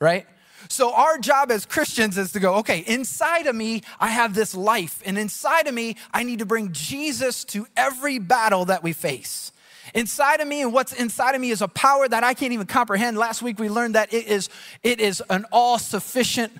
right? 0.00 0.26
So, 0.68 0.92
our 0.94 1.16
job 1.18 1.50
as 1.50 1.64
Christians 1.64 2.18
is 2.18 2.32
to 2.32 2.40
go, 2.40 2.56
okay, 2.56 2.80
inside 2.86 3.46
of 3.46 3.56
me, 3.56 3.82
I 3.98 4.08
have 4.08 4.34
this 4.34 4.54
life, 4.54 5.02
and 5.06 5.16
inside 5.16 5.66
of 5.66 5.74
me, 5.74 5.96
I 6.12 6.22
need 6.22 6.40
to 6.40 6.46
bring 6.46 6.72
Jesus 6.72 7.44
to 7.46 7.66
every 7.76 8.18
battle 8.18 8.66
that 8.66 8.82
we 8.82 8.92
face. 8.92 9.52
Inside 9.94 10.40
of 10.40 10.46
me, 10.46 10.62
and 10.62 10.72
what's 10.72 10.92
inside 10.92 11.34
of 11.34 11.40
me 11.40 11.50
is 11.50 11.62
a 11.62 11.68
power 11.68 12.06
that 12.06 12.22
I 12.22 12.34
can't 12.34 12.52
even 12.52 12.66
comprehend. 12.66 13.16
Last 13.16 13.42
week, 13.42 13.58
we 13.58 13.68
learned 13.68 13.94
that 13.94 14.12
it 14.12 14.26
is, 14.26 14.48
it 14.82 15.00
is 15.00 15.22
an 15.30 15.46
all 15.50 15.78
sufficient 15.78 16.52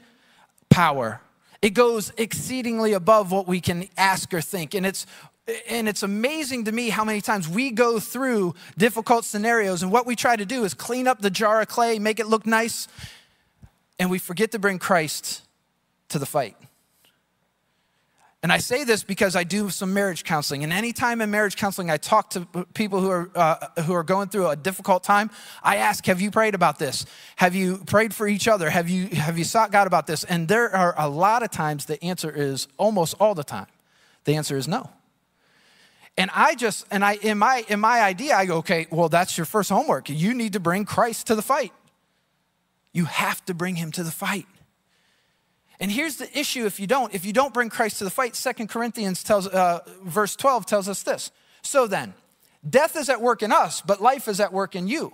power. 0.70 1.20
It 1.62 1.70
goes 1.70 2.12
exceedingly 2.16 2.92
above 2.94 3.30
what 3.30 3.46
we 3.46 3.60
can 3.60 3.88
ask 3.96 4.32
or 4.32 4.40
think. 4.40 4.74
And 4.74 4.86
it's 4.86 5.06
and 5.68 5.88
it's 5.88 6.02
amazing 6.02 6.66
to 6.66 6.72
me 6.72 6.90
how 6.90 7.04
many 7.04 7.20
times 7.20 7.48
we 7.48 7.70
go 7.70 7.98
through 7.98 8.54
difficult 8.78 9.24
scenarios 9.24 9.82
and 9.82 9.90
what 9.90 10.06
we 10.06 10.14
try 10.14 10.36
to 10.36 10.46
do 10.46 10.64
is 10.64 10.74
clean 10.74 11.08
up 11.08 11.20
the 11.20 11.30
jar 11.30 11.60
of 11.60 11.68
clay, 11.68 11.98
make 11.98 12.20
it 12.20 12.26
look 12.26 12.46
nice, 12.46 12.86
and 13.98 14.10
we 14.10 14.18
forget 14.18 14.52
to 14.52 14.58
bring 14.58 14.78
Christ 14.78 15.42
to 16.10 16.18
the 16.18 16.26
fight. 16.26 16.56
And 18.42 18.50
I 18.50 18.56
say 18.56 18.84
this 18.84 19.02
because 19.02 19.36
I 19.36 19.44
do 19.44 19.68
some 19.68 19.92
marriage 19.92 20.24
counseling. 20.24 20.64
And 20.64 20.72
anytime 20.72 21.20
in 21.20 21.30
marriage 21.30 21.56
counseling 21.56 21.90
I 21.90 21.98
talk 21.98 22.30
to 22.30 22.46
people 22.72 23.00
who 23.00 23.10
are, 23.10 23.30
uh, 23.34 23.82
who 23.82 23.92
are 23.92 24.02
going 24.02 24.28
through 24.28 24.48
a 24.48 24.56
difficult 24.56 25.04
time, 25.04 25.30
I 25.62 25.76
ask, 25.76 26.06
Have 26.06 26.22
you 26.22 26.30
prayed 26.30 26.54
about 26.54 26.78
this? 26.78 27.04
Have 27.36 27.54
you 27.54 27.78
prayed 27.78 28.14
for 28.14 28.26
each 28.26 28.48
other? 28.48 28.70
Have 28.70 28.88
you, 28.88 29.08
have 29.08 29.36
you 29.36 29.44
sought 29.44 29.72
God 29.72 29.86
about 29.86 30.06
this? 30.06 30.24
And 30.24 30.48
there 30.48 30.74
are 30.74 30.94
a 30.96 31.08
lot 31.08 31.42
of 31.42 31.50
times 31.50 31.84
the 31.84 32.02
answer 32.02 32.30
is 32.30 32.66
almost 32.78 33.14
all 33.20 33.34
the 33.34 33.44
time. 33.44 33.66
The 34.24 34.36
answer 34.36 34.56
is 34.56 34.66
no. 34.66 34.90
And 36.16 36.30
I 36.34 36.54
just, 36.54 36.86
and 36.90 37.04
I, 37.04 37.14
in 37.16 37.38
my, 37.38 37.64
in 37.68 37.78
my 37.78 38.00
idea, 38.00 38.36
I 38.36 38.46
go, 38.46 38.58
okay, 38.58 38.86
well, 38.90 39.08
that's 39.08 39.36
your 39.36 39.44
first 39.44 39.70
homework. 39.70 40.08
You 40.08 40.34
need 40.34 40.54
to 40.54 40.60
bring 40.60 40.84
Christ 40.84 41.26
to 41.28 41.34
the 41.34 41.42
fight. 41.42 41.72
You 42.92 43.04
have 43.04 43.44
to 43.46 43.54
bring 43.54 43.76
him 43.76 43.92
to 43.92 44.02
the 44.02 44.10
fight. 44.10 44.46
And 45.80 45.90
here's 45.90 46.16
the 46.16 46.38
issue 46.38 46.66
if 46.66 46.78
you 46.78 46.86
don't. 46.86 47.14
If 47.14 47.24
you 47.24 47.32
don't 47.32 47.54
bring 47.54 47.70
Christ 47.70 47.98
to 47.98 48.04
the 48.04 48.10
fight, 48.10 48.36
Second 48.36 48.68
Corinthians 48.68 49.24
tells, 49.24 49.46
uh, 49.48 49.80
verse 50.04 50.36
12 50.36 50.66
tells 50.66 50.88
us 50.88 51.02
this. 51.02 51.30
So 51.62 51.86
then, 51.86 52.12
death 52.68 52.96
is 52.96 53.08
at 53.08 53.20
work 53.20 53.42
in 53.42 53.50
us, 53.50 53.80
but 53.80 54.00
life 54.00 54.28
is 54.28 54.40
at 54.40 54.52
work 54.52 54.76
in 54.76 54.86
you. 54.86 55.12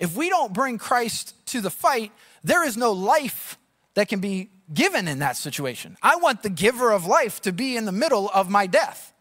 If 0.00 0.16
we 0.16 0.28
don't 0.28 0.52
bring 0.52 0.78
Christ 0.78 1.34
to 1.46 1.60
the 1.60 1.70
fight, 1.70 2.12
there 2.42 2.66
is 2.66 2.76
no 2.76 2.92
life 2.92 3.58
that 3.94 4.08
can 4.08 4.20
be 4.20 4.50
given 4.72 5.08
in 5.08 5.20
that 5.20 5.36
situation. 5.36 5.96
I 6.02 6.16
want 6.16 6.42
the 6.42 6.50
giver 6.50 6.92
of 6.92 7.06
life 7.06 7.40
to 7.42 7.52
be 7.52 7.76
in 7.76 7.84
the 7.84 7.92
middle 7.92 8.28
of 8.34 8.50
my 8.50 8.66
death. 8.66 9.12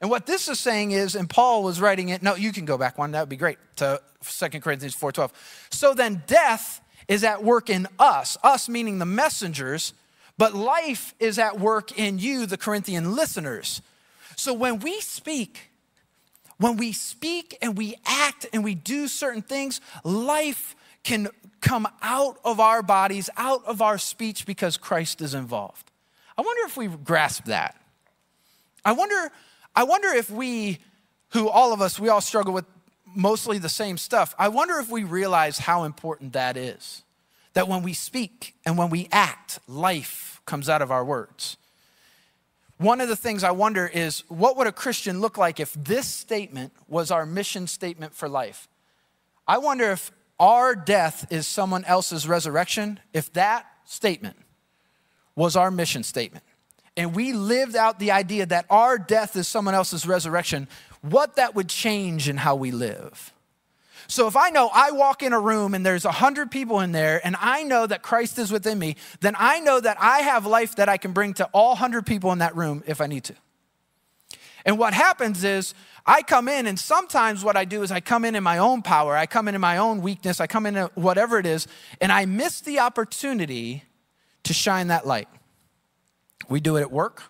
And 0.00 0.10
what 0.10 0.26
this 0.26 0.48
is 0.48 0.60
saying 0.60 0.90
is, 0.90 1.14
and 1.14 1.28
Paul 1.28 1.62
was 1.62 1.80
writing 1.80 2.10
it, 2.10 2.22
no, 2.22 2.34
you 2.34 2.52
can 2.52 2.64
go 2.64 2.76
back 2.76 2.98
one, 2.98 3.12
that 3.12 3.20
would 3.20 3.28
be 3.28 3.36
great, 3.36 3.58
to 3.76 4.00
Second 4.22 4.60
Corinthians 4.60 4.94
4.12. 4.94 5.30
So 5.70 5.94
then 5.94 6.22
death 6.26 6.80
is 7.08 7.24
at 7.24 7.42
work 7.42 7.70
in 7.70 7.88
us, 7.98 8.36
us 8.42 8.68
meaning 8.68 8.98
the 8.98 9.06
messengers, 9.06 9.94
but 10.38 10.54
life 10.54 11.14
is 11.18 11.38
at 11.38 11.58
work 11.58 11.98
in 11.98 12.18
you, 12.18 12.46
the 12.46 12.56
Corinthian 12.56 13.14
listeners. 13.14 13.80
So 14.36 14.52
when 14.52 14.80
we 14.80 15.00
speak, 15.00 15.70
when 16.58 16.76
we 16.76 16.92
speak 16.92 17.56
and 17.62 17.76
we 17.76 17.96
act 18.04 18.46
and 18.52 18.62
we 18.62 18.74
do 18.74 19.08
certain 19.08 19.42
things, 19.42 19.80
life 20.04 20.76
can 21.04 21.28
come 21.60 21.88
out 22.02 22.38
of 22.44 22.60
our 22.60 22.82
bodies, 22.82 23.30
out 23.36 23.64
of 23.64 23.80
our 23.80 23.98
speech 23.98 24.46
because 24.46 24.76
Christ 24.76 25.20
is 25.20 25.34
involved. 25.34 25.90
I 26.36 26.42
wonder 26.42 26.66
if 26.66 26.76
we 26.76 26.86
grasp 26.88 27.46
that. 27.46 27.80
I 28.84 28.92
wonder, 28.92 29.30
I 29.74 29.84
wonder 29.84 30.08
if 30.08 30.30
we, 30.30 30.78
who 31.30 31.48
all 31.48 31.72
of 31.72 31.80
us, 31.80 31.98
we 31.98 32.08
all 32.08 32.20
struggle 32.20 32.52
with 32.52 32.66
mostly 33.06 33.58
the 33.58 33.68
same 33.68 33.96
stuff. 33.96 34.34
I 34.38 34.48
wonder 34.48 34.78
if 34.78 34.90
we 34.90 35.04
realize 35.04 35.58
how 35.58 35.84
important 35.84 36.34
that 36.34 36.56
is. 36.56 37.02
That 37.56 37.68
when 37.68 37.82
we 37.82 37.94
speak 37.94 38.54
and 38.66 38.76
when 38.76 38.90
we 38.90 39.08
act, 39.10 39.60
life 39.66 40.42
comes 40.44 40.68
out 40.68 40.82
of 40.82 40.90
our 40.90 41.02
words. 41.02 41.56
One 42.76 43.00
of 43.00 43.08
the 43.08 43.16
things 43.16 43.42
I 43.42 43.52
wonder 43.52 43.86
is 43.86 44.24
what 44.28 44.58
would 44.58 44.66
a 44.66 44.72
Christian 44.72 45.22
look 45.22 45.38
like 45.38 45.58
if 45.58 45.72
this 45.72 46.06
statement 46.06 46.74
was 46.86 47.10
our 47.10 47.24
mission 47.24 47.66
statement 47.66 48.12
for 48.12 48.28
life? 48.28 48.68
I 49.48 49.56
wonder 49.56 49.90
if 49.90 50.12
our 50.38 50.74
death 50.76 51.32
is 51.32 51.46
someone 51.46 51.86
else's 51.86 52.28
resurrection, 52.28 53.00
if 53.14 53.32
that 53.32 53.64
statement 53.86 54.36
was 55.34 55.56
our 55.56 55.70
mission 55.70 56.02
statement, 56.02 56.44
and 56.94 57.14
we 57.14 57.32
lived 57.32 57.74
out 57.74 57.98
the 57.98 58.10
idea 58.10 58.44
that 58.44 58.66
our 58.68 58.98
death 58.98 59.34
is 59.34 59.48
someone 59.48 59.74
else's 59.74 60.06
resurrection, 60.06 60.68
what 61.00 61.36
that 61.36 61.54
would 61.54 61.70
change 61.70 62.28
in 62.28 62.36
how 62.36 62.54
we 62.54 62.70
live. 62.70 63.32
So 64.08 64.26
if 64.26 64.36
I 64.36 64.50
know 64.50 64.70
I 64.72 64.92
walk 64.92 65.22
in 65.22 65.32
a 65.32 65.40
room 65.40 65.74
and 65.74 65.84
there's 65.84 66.04
a 66.04 66.12
hundred 66.12 66.50
people 66.50 66.80
in 66.80 66.92
there 66.92 67.20
and 67.24 67.36
I 67.40 67.62
know 67.64 67.86
that 67.86 68.02
Christ 68.02 68.38
is 68.38 68.52
within 68.52 68.78
me, 68.78 68.96
then 69.20 69.34
I 69.38 69.60
know 69.60 69.80
that 69.80 69.96
I 70.00 70.20
have 70.20 70.46
life 70.46 70.76
that 70.76 70.88
I 70.88 70.96
can 70.96 71.12
bring 71.12 71.34
to 71.34 71.46
all 71.46 71.74
hundred 71.74 72.06
people 72.06 72.32
in 72.32 72.38
that 72.38 72.54
room 72.54 72.82
if 72.86 73.00
I 73.00 73.06
need 73.06 73.24
to. 73.24 73.34
And 74.66 74.78
what 74.78 74.94
happens 74.94 75.44
is 75.44 75.74
I 76.04 76.22
come 76.22 76.48
in, 76.48 76.66
and 76.66 76.78
sometimes 76.78 77.44
what 77.44 77.56
I 77.56 77.64
do 77.64 77.82
is 77.82 77.92
I 77.92 78.00
come 78.00 78.24
in 78.24 78.34
in 78.34 78.42
my 78.42 78.58
own 78.58 78.82
power, 78.82 79.16
I 79.16 79.26
come 79.26 79.46
in 79.46 79.54
in 79.54 79.60
my 79.60 79.78
own 79.78 80.02
weakness, 80.02 80.40
I 80.40 80.48
come 80.48 80.66
in 80.66 80.74
whatever 80.94 81.38
it 81.38 81.46
is, 81.46 81.68
and 82.00 82.10
I 82.10 82.26
miss 82.26 82.60
the 82.60 82.80
opportunity 82.80 83.84
to 84.42 84.52
shine 84.52 84.88
that 84.88 85.06
light. 85.06 85.28
We 86.48 86.58
do 86.58 86.76
it 86.76 86.80
at 86.80 86.90
work, 86.90 87.22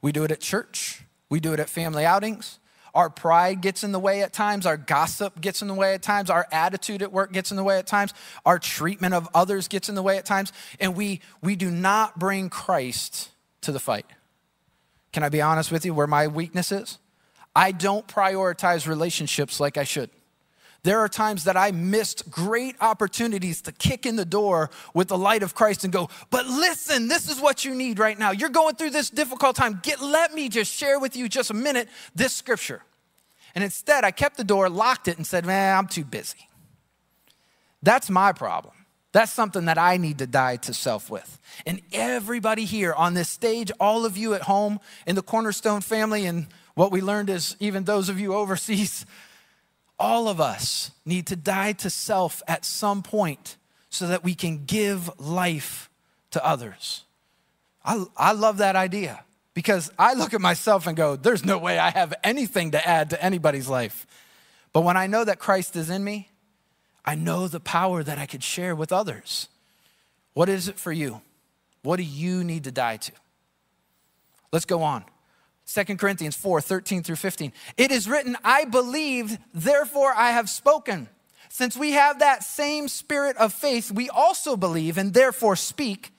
we 0.00 0.12
do 0.12 0.22
it 0.22 0.30
at 0.30 0.40
church, 0.40 1.02
we 1.28 1.40
do 1.40 1.52
it 1.52 1.58
at 1.58 1.68
family 1.68 2.04
outings, 2.04 2.60
our 2.94 3.08
pride 3.08 3.60
gets 3.60 3.84
in 3.84 3.92
the 3.92 3.98
way 3.98 4.22
at 4.22 4.32
times. 4.32 4.66
Our 4.66 4.76
gossip 4.76 5.40
gets 5.40 5.62
in 5.62 5.68
the 5.68 5.74
way 5.74 5.94
at 5.94 6.02
times. 6.02 6.28
Our 6.30 6.46
attitude 6.52 7.02
at 7.02 7.12
work 7.12 7.32
gets 7.32 7.50
in 7.50 7.56
the 7.56 7.64
way 7.64 7.78
at 7.78 7.86
times. 7.86 8.12
Our 8.44 8.58
treatment 8.58 9.14
of 9.14 9.28
others 9.34 9.68
gets 9.68 9.88
in 9.88 9.94
the 9.94 10.02
way 10.02 10.18
at 10.18 10.26
times. 10.26 10.52
And 10.78 10.94
we, 10.94 11.20
we 11.42 11.56
do 11.56 11.70
not 11.70 12.18
bring 12.18 12.50
Christ 12.50 13.30
to 13.62 13.72
the 13.72 13.80
fight. 13.80 14.06
Can 15.12 15.22
I 15.22 15.28
be 15.28 15.40
honest 15.40 15.72
with 15.72 15.84
you 15.84 15.94
where 15.94 16.06
my 16.06 16.26
weakness 16.26 16.72
is? 16.72 16.98
I 17.54 17.72
don't 17.72 18.06
prioritize 18.06 18.86
relationships 18.86 19.60
like 19.60 19.76
I 19.76 19.84
should. 19.84 20.10
There 20.84 20.98
are 20.98 21.08
times 21.08 21.44
that 21.44 21.56
I 21.56 21.70
missed 21.70 22.28
great 22.28 22.74
opportunities 22.80 23.62
to 23.62 23.72
kick 23.72 24.04
in 24.04 24.16
the 24.16 24.24
door 24.24 24.70
with 24.94 25.08
the 25.08 25.18
light 25.18 25.44
of 25.44 25.54
Christ 25.54 25.84
and 25.84 25.92
go, 25.92 26.08
but 26.30 26.46
listen, 26.46 27.06
this 27.06 27.30
is 27.30 27.40
what 27.40 27.64
you 27.64 27.72
need 27.74 28.00
right 28.00 28.18
now. 28.18 28.32
You're 28.32 28.48
going 28.48 28.74
through 28.74 28.90
this 28.90 29.08
difficult 29.08 29.54
time. 29.54 29.78
Get, 29.84 30.00
let 30.02 30.34
me 30.34 30.48
just 30.48 30.72
share 30.72 30.98
with 30.98 31.16
you 31.16 31.28
just 31.28 31.50
a 31.50 31.54
minute 31.54 31.88
this 32.16 32.32
scripture. 32.32 32.82
And 33.54 33.62
instead, 33.62 34.02
I 34.02 34.10
kept 34.10 34.36
the 34.36 34.44
door, 34.44 34.68
locked 34.68 35.06
it, 35.06 35.18
and 35.18 35.26
said, 35.26 35.46
man, 35.46 35.76
I'm 35.76 35.86
too 35.86 36.04
busy. 36.04 36.48
That's 37.82 38.10
my 38.10 38.32
problem. 38.32 38.74
That's 39.12 39.30
something 39.30 39.66
that 39.66 39.78
I 39.78 39.98
need 39.98 40.18
to 40.18 40.26
die 40.26 40.56
to 40.56 40.74
self 40.74 41.10
with. 41.10 41.38
And 41.66 41.80
everybody 41.92 42.64
here 42.64 42.94
on 42.94 43.14
this 43.14 43.28
stage, 43.28 43.70
all 43.78 44.04
of 44.06 44.16
you 44.16 44.34
at 44.34 44.42
home 44.42 44.80
in 45.06 45.16
the 45.16 45.22
Cornerstone 45.22 45.82
family, 45.82 46.24
and 46.26 46.46
what 46.74 46.90
we 46.90 47.02
learned 47.02 47.28
is 47.28 47.56
even 47.60 47.84
those 47.84 48.08
of 48.08 48.18
you 48.18 48.34
overseas, 48.34 49.04
all 50.02 50.26
of 50.26 50.40
us 50.40 50.90
need 51.06 51.28
to 51.28 51.36
die 51.36 51.70
to 51.70 51.88
self 51.88 52.42
at 52.48 52.64
some 52.64 53.04
point 53.04 53.56
so 53.88 54.08
that 54.08 54.24
we 54.24 54.34
can 54.34 54.64
give 54.64 55.08
life 55.20 55.88
to 56.32 56.44
others. 56.44 57.04
I, 57.84 58.04
I 58.16 58.32
love 58.32 58.56
that 58.56 58.74
idea 58.74 59.22
because 59.54 59.92
I 59.96 60.14
look 60.14 60.34
at 60.34 60.40
myself 60.40 60.88
and 60.88 60.96
go, 60.96 61.14
there's 61.14 61.44
no 61.44 61.56
way 61.56 61.78
I 61.78 61.90
have 61.90 62.12
anything 62.24 62.72
to 62.72 62.84
add 62.84 63.10
to 63.10 63.24
anybody's 63.24 63.68
life. 63.68 64.08
But 64.72 64.80
when 64.80 64.96
I 64.96 65.06
know 65.06 65.24
that 65.24 65.38
Christ 65.38 65.76
is 65.76 65.88
in 65.88 66.02
me, 66.02 66.30
I 67.04 67.14
know 67.14 67.46
the 67.46 67.60
power 67.60 68.02
that 68.02 68.18
I 68.18 68.26
could 68.26 68.42
share 68.42 68.74
with 68.74 68.90
others. 68.90 69.48
What 70.34 70.48
is 70.48 70.66
it 70.66 70.80
for 70.80 70.90
you? 70.90 71.20
What 71.82 71.98
do 71.98 72.02
you 72.02 72.42
need 72.42 72.64
to 72.64 72.72
die 72.72 72.96
to? 72.96 73.12
Let's 74.50 74.64
go 74.64 74.82
on. 74.82 75.04
2 75.66 75.96
Corinthians 75.96 76.36
4 76.36 76.60
13 76.60 77.02
through 77.02 77.16
15. 77.16 77.52
It 77.76 77.90
is 77.90 78.08
written, 78.08 78.36
I 78.44 78.64
believed, 78.64 79.38
therefore 79.54 80.12
I 80.14 80.30
have 80.32 80.50
spoken. 80.50 81.08
Since 81.48 81.76
we 81.76 81.92
have 81.92 82.20
that 82.20 82.42
same 82.42 82.88
spirit 82.88 83.36
of 83.36 83.52
faith, 83.52 83.90
we 83.90 84.08
also 84.08 84.56
believe 84.56 84.96
and 84.96 85.12
therefore 85.12 85.54
speak, 85.54 86.10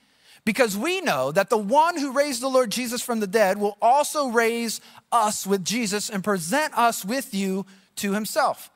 because 0.45 0.77
we 0.77 1.01
know 1.01 1.31
that 1.31 1.50
the 1.50 1.57
one 1.57 1.97
who 1.97 2.12
raised 2.12 2.41
the 2.41 2.47
Lord 2.47 2.69
Jesus 2.69 3.01
from 3.01 3.19
the 3.19 3.27
dead 3.27 3.57
will 3.57 3.77
also 3.81 4.27
raise 4.27 4.79
us 5.12 5.47
with 5.47 5.65
Jesus 5.65 6.09
and 6.09 6.23
present 6.23 6.77
us 6.77 7.03
with 7.03 7.33
you 7.33 7.65
to 7.95 8.13
himself. 8.13 8.69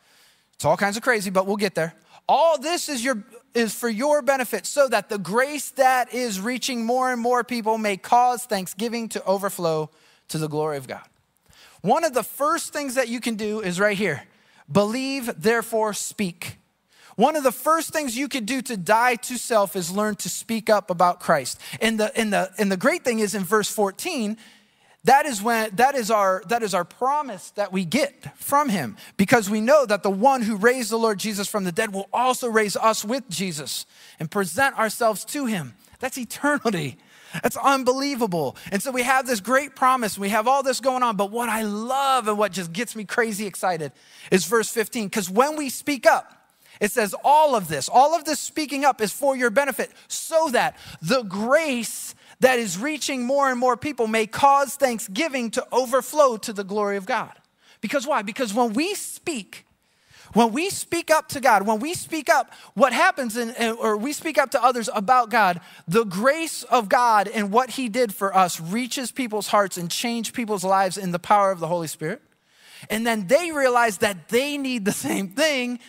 It's 0.53 0.65
all 0.65 0.77
kinds 0.77 0.97
of 0.97 1.03
crazy, 1.03 1.29
but 1.29 1.45
we'll 1.45 1.57
get 1.57 1.75
there. 1.75 1.93
All 2.27 2.57
this 2.57 2.89
is 2.89 3.03
your 3.03 3.23
is 3.53 3.73
for 3.73 3.89
your 3.89 4.21
benefit 4.21 4.65
so 4.65 4.87
that 4.87 5.09
the 5.09 5.17
grace 5.17 5.71
that 5.71 6.13
is 6.13 6.39
reaching 6.39 6.85
more 6.85 7.11
and 7.11 7.21
more 7.21 7.43
people 7.43 7.77
may 7.77 7.97
cause 7.97 8.43
thanksgiving 8.45 9.09
to 9.09 9.23
overflow 9.25 9.89
to 10.29 10.37
the 10.37 10.47
glory 10.47 10.77
of 10.77 10.87
God. 10.87 11.03
One 11.81 12.03
of 12.03 12.13
the 12.13 12.23
first 12.23 12.73
things 12.73 12.95
that 12.95 13.07
you 13.07 13.19
can 13.19 13.35
do 13.35 13.61
is 13.61 13.79
right 13.79 13.97
here. 13.97 14.23
Believe, 14.71 15.31
therefore 15.37 15.93
speak. 15.93 16.57
One 17.15 17.35
of 17.35 17.43
the 17.43 17.51
first 17.51 17.91
things 17.91 18.17
you 18.17 18.27
can 18.27 18.45
do 18.45 18.61
to 18.61 18.77
die 18.77 19.15
to 19.15 19.37
self 19.37 19.75
is 19.75 19.89
learn 19.89 20.15
to 20.17 20.29
speak 20.29 20.69
up 20.69 20.89
about 20.89 21.19
Christ. 21.19 21.59
And 21.81 21.99
the, 21.99 22.15
and 22.17 22.31
the, 22.31 22.51
and 22.57 22.71
the 22.71 22.77
great 22.77 23.03
thing 23.03 23.19
is 23.19 23.33
in 23.33 23.43
verse 23.43 23.69
14, 23.69 24.37
that 25.03 25.25
is 25.25 25.41
when 25.41 25.73
that 25.75 25.95
is 25.95 26.11
our 26.11 26.43
that 26.49 26.63
is 26.63 26.73
our 26.73 26.83
promise 26.83 27.51
that 27.51 27.71
we 27.71 27.85
get 27.85 28.37
from 28.37 28.67
him 28.67 28.97
because 29.15 29.49
we 29.49 29.61
know 29.61 29.85
that 29.85 30.03
the 30.03 30.11
one 30.11 30.41
who 30.41 30.57
raised 30.57 30.91
the 30.91 30.97
Lord 30.97 31.17
Jesus 31.17 31.47
from 31.47 31.63
the 31.63 31.71
dead 31.71 31.93
will 31.93 32.09
also 32.11 32.49
raise 32.49 32.75
us 32.75 33.05
with 33.05 33.29
Jesus 33.29 33.85
and 34.19 34.29
present 34.29 34.77
ourselves 34.77 35.23
to 35.25 35.45
him. 35.45 35.75
That's 35.99 36.17
eternity. 36.17 36.97
That's 37.43 37.57
unbelievable. 37.57 38.55
And 38.71 38.81
so 38.81 38.91
we 38.91 39.03
have 39.03 39.27
this 39.27 39.39
great 39.39 39.75
promise. 39.75 40.17
We 40.17 40.29
have 40.29 40.47
all 40.47 40.63
this 40.63 40.79
going 40.79 41.03
on. 41.03 41.17
But 41.17 41.31
what 41.31 41.49
I 41.49 41.63
love 41.63 42.27
and 42.27 42.37
what 42.37 42.51
just 42.51 42.71
gets 42.71 42.95
me 42.95 43.03
crazy 43.03 43.45
excited 43.45 43.91
is 44.31 44.45
verse 44.45 44.69
15. 44.69 45.05
Because 45.05 45.29
when 45.29 45.55
we 45.55 45.69
speak 45.69 46.05
up, 46.05 46.33
it 46.79 46.91
says 46.91 47.15
all 47.23 47.55
of 47.55 47.67
this, 47.67 47.89
all 47.89 48.15
of 48.15 48.25
this 48.25 48.39
speaking 48.39 48.85
up 48.85 49.01
is 49.01 49.11
for 49.11 49.35
your 49.35 49.49
benefit, 49.49 49.91
so 50.07 50.49
that 50.51 50.77
the 51.01 51.23
grace 51.23 52.13
that 52.39 52.59
is 52.59 52.77
reaching 52.77 53.25
more 53.25 53.49
and 53.49 53.59
more 53.59 53.75
people 53.75 54.05
may 54.07 54.27
cause 54.27 54.75
thanksgiving 54.75 55.49
to 55.51 55.65
overflow 55.71 56.37
to 56.37 56.53
the 56.53 56.63
glory 56.63 56.97
of 56.97 57.07
God. 57.07 57.33
Because 57.81 58.05
why? 58.05 58.21
Because 58.21 58.53
when 58.53 58.73
we 58.73 58.93
speak, 58.93 59.65
when 60.37 60.51
we 60.51 60.69
speak 60.69 61.09
up 61.09 61.29
to 61.29 61.39
God, 61.39 61.65
when 61.65 61.79
we 61.79 61.95
speak 61.95 62.29
up, 62.29 62.53
what 62.75 62.93
happens, 62.93 63.35
in, 63.35 63.55
or 63.77 63.97
we 63.97 64.13
speak 64.13 64.37
up 64.37 64.51
to 64.51 64.63
others 64.63 64.87
about 64.93 65.31
God, 65.31 65.59
the 65.87 66.03
grace 66.03 66.61
of 66.61 66.89
God 66.89 67.27
and 67.27 67.51
what 67.51 67.71
He 67.71 67.89
did 67.89 68.13
for 68.13 68.35
us 68.37 68.61
reaches 68.61 69.11
people's 69.11 69.47
hearts 69.47 69.77
and 69.77 69.89
change 69.89 70.33
people's 70.33 70.63
lives 70.63 70.95
in 70.95 71.11
the 71.11 71.17
power 71.17 71.49
of 71.49 71.59
the 71.59 71.67
Holy 71.67 71.87
Spirit. 71.87 72.21
And 72.91 73.05
then 73.05 73.25
they 73.25 73.51
realize 73.51 73.97
that 73.97 74.29
they 74.29 74.59
need 74.59 74.85
the 74.85 74.91
same 75.07 75.29
thing 75.29 75.79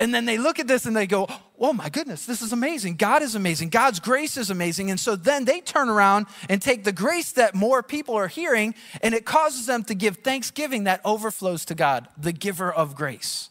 and 0.00 0.12
then 0.12 0.24
they 0.24 0.38
look 0.38 0.58
at 0.58 0.66
this 0.66 0.86
and 0.86 0.94
they 0.94 1.06
go, 1.06 1.26
Oh 1.58 1.72
my 1.72 1.88
goodness, 1.88 2.26
this 2.26 2.42
is 2.42 2.52
amazing. 2.52 2.96
God 2.96 3.22
is 3.22 3.36
amazing. 3.36 3.70
God's 3.70 4.00
grace 4.00 4.36
is 4.36 4.50
amazing. 4.50 4.90
And 4.90 4.98
so 5.00 5.14
then 5.16 5.44
they 5.44 5.60
turn 5.60 5.88
around 5.88 6.26
and 6.48 6.60
take 6.60 6.82
the 6.82 6.92
grace 6.92 7.32
that 7.32 7.54
more 7.54 7.82
people 7.82 8.16
are 8.16 8.26
hearing 8.26 8.74
and 9.00 9.14
it 9.14 9.24
causes 9.24 9.64
them 9.64 9.84
to 9.84 9.94
give 9.94 10.18
thanksgiving 10.18 10.84
that 10.84 11.00
overflows 11.04 11.64
to 11.66 11.74
God, 11.74 12.08
the 12.18 12.32
giver 12.32 12.70
of 12.70 12.96
grace. 12.96 13.48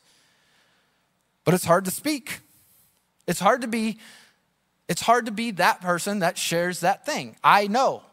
But 1.46 1.54
it's 1.54 1.66
hard 1.66 1.86
to 1.86 1.92
speak. 1.92 2.40
It's 3.28 3.40
hard 3.40 3.62
to 3.62 3.68
be 3.68 4.00
it's 4.90 5.02
hard 5.02 5.28
to 5.28 5.32
be 5.32 5.52
that 5.52 5.82
person 5.82 6.20
that 6.20 6.38
shares 6.38 6.82
that 6.82 7.06
thing. 7.06 7.38
I 7.44 7.68
know. 7.68 8.04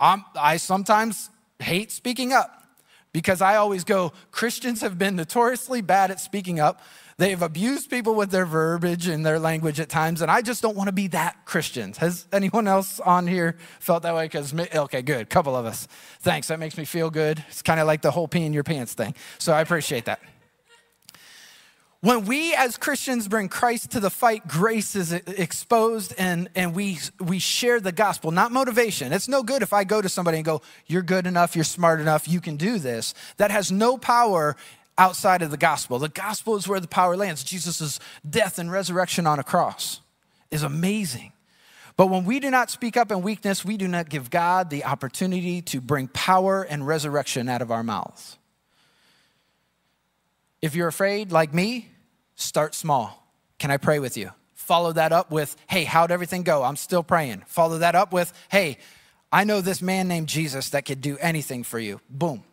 I'm, 0.00 0.24
I 0.34 0.56
sometimes 0.56 1.28
hate 1.58 1.92
speaking 1.92 2.32
up 2.32 2.50
because 3.12 3.42
I 3.42 3.56
always 3.56 3.84
go, 3.84 4.12
Christians 4.30 4.80
have 4.80 4.98
been 4.98 5.16
notoriously 5.16 5.82
bad 5.82 6.10
at 6.10 6.18
speaking 6.18 6.58
up 6.58 6.80
They've 7.18 7.40
abused 7.40 7.90
people 7.90 8.14
with 8.14 8.30
their 8.30 8.46
verbiage 8.46 9.06
and 9.06 9.24
their 9.24 9.38
language 9.38 9.78
at 9.80 9.88
times, 9.88 10.22
and 10.22 10.30
I 10.30 10.42
just 10.42 10.62
don't 10.62 10.76
want 10.76 10.88
to 10.88 10.92
be 10.92 11.08
that 11.08 11.44
Christian. 11.44 11.92
Has 11.94 12.26
anyone 12.32 12.66
else 12.66 13.00
on 13.00 13.26
here 13.26 13.56
felt 13.80 14.02
that 14.04 14.14
way? 14.14 14.24
Because 14.24 14.52
okay, 14.52 15.02
good, 15.02 15.28
couple 15.28 15.54
of 15.54 15.66
us. 15.66 15.86
Thanks, 16.20 16.48
that 16.48 16.58
makes 16.58 16.76
me 16.76 16.84
feel 16.84 17.10
good. 17.10 17.44
It's 17.48 17.62
kind 17.62 17.80
of 17.80 17.86
like 17.86 18.02
the 18.02 18.10
whole 18.10 18.28
pee 18.28 18.44
in 18.44 18.52
your 18.52 18.64
pants 18.64 18.94
thing. 18.94 19.14
So 19.38 19.52
I 19.52 19.60
appreciate 19.60 20.06
that. 20.06 20.20
When 22.02 22.24
we 22.24 22.52
as 22.54 22.78
Christians 22.78 23.28
bring 23.28 23.48
Christ 23.48 23.92
to 23.92 24.00
the 24.00 24.10
fight, 24.10 24.48
grace 24.48 24.96
is 24.96 25.12
exposed 25.12 26.12
and, 26.18 26.50
and 26.56 26.74
we, 26.74 26.98
we 27.20 27.38
share 27.38 27.78
the 27.78 27.92
gospel, 27.92 28.32
not 28.32 28.50
motivation. 28.50 29.12
It's 29.12 29.28
no 29.28 29.44
good 29.44 29.62
if 29.62 29.72
I 29.72 29.84
go 29.84 30.02
to 30.02 30.08
somebody 30.08 30.38
and 30.38 30.44
go, 30.44 30.62
You're 30.88 31.02
good 31.02 31.28
enough, 31.28 31.54
you're 31.54 31.64
smart 31.64 32.00
enough, 32.00 32.26
you 32.26 32.40
can 32.40 32.56
do 32.56 32.80
this. 32.80 33.14
That 33.36 33.52
has 33.52 33.70
no 33.70 33.98
power 33.98 34.56
outside 34.98 35.42
of 35.42 35.52
the 35.52 35.56
gospel. 35.56 36.00
The 36.00 36.08
gospel 36.08 36.56
is 36.56 36.66
where 36.66 36.80
the 36.80 36.88
power 36.88 37.16
lands. 37.16 37.44
Jesus' 37.44 38.00
death 38.28 38.58
and 38.58 38.72
resurrection 38.72 39.24
on 39.24 39.38
a 39.38 39.44
cross 39.44 40.00
is 40.50 40.64
amazing. 40.64 41.32
But 41.96 42.08
when 42.08 42.24
we 42.24 42.40
do 42.40 42.50
not 42.50 42.68
speak 42.68 42.96
up 42.96 43.12
in 43.12 43.22
weakness, 43.22 43.64
we 43.64 43.76
do 43.76 43.86
not 43.86 44.08
give 44.08 44.28
God 44.28 44.70
the 44.70 44.84
opportunity 44.84 45.62
to 45.62 45.80
bring 45.80 46.08
power 46.08 46.64
and 46.64 46.84
resurrection 46.84 47.48
out 47.48 47.62
of 47.62 47.70
our 47.70 47.84
mouths. 47.84 48.38
If 50.60 50.74
you're 50.74 50.88
afraid, 50.88 51.30
like 51.30 51.54
me, 51.54 51.91
start 52.34 52.74
small. 52.74 53.26
Can 53.58 53.70
I 53.70 53.76
pray 53.76 53.98
with 53.98 54.16
you? 54.16 54.30
Follow 54.54 54.92
that 54.92 55.12
up 55.12 55.30
with, 55.30 55.56
hey, 55.66 55.84
how'd 55.84 56.10
everything 56.10 56.42
go? 56.42 56.62
I'm 56.62 56.76
still 56.76 57.02
praying. 57.02 57.42
Follow 57.46 57.78
that 57.78 57.94
up 57.94 58.12
with, 58.12 58.32
hey, 58.48 58.78
I 59.30 59.44
know 59.44 59.60
this 59.60 59.82
man 59.82 60.08
named 60.08 60.28
Jesus 60.28 60.70
that 60.70 60.84
could 60.84 61.00
do 61.00 61.18
anything 61.18 61.64
for 61.64 61.78
you. 61.78 62.00
Boom. 62.08 62.44